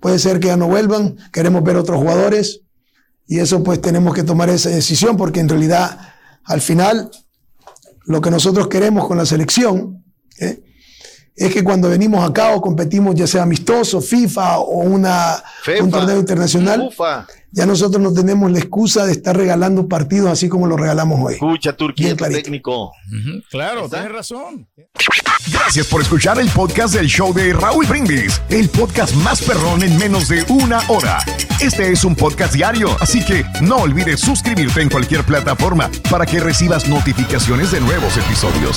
[0.00, 2.62] puede ser que ya no vuelvan, queremos ver otros jugadores
[3.26, 5.98] y eso pues tenemos que tomar esa decisión porque en realidad
[6.44, 7.10] al final
[8.04, 10.04] lo que nosotros queremos con la selección
[10.38, 10.62] ¿eh?
[11.38, 15.90] Es que cuando venimos acá o competimos ya sea amistoso, FIFA o una, Fefa, un
[15.90, 17.26] torneo internacional, Ufa.
[17.52, 21.34] ya nosotros no tenemos la excusa de estar regalando partidos así como lo regalamos hoy.
[21.34, 22.92] Escucha, Turquía, técnico.
[23.50, 24.68] Claro, tienes razón.
[25.52, 29.96] Gracias por escuchar el podcast del show de Raúl Brindis, el podcast más perrón en
[29.96, 31.18] menos de una hora.
[31.60, 36.40] Este es un podcast diario, así que no olvides suscribirte en cualquier plataforma para que
[36.40, 38.76] recibas notificaciones de nuevos episodios.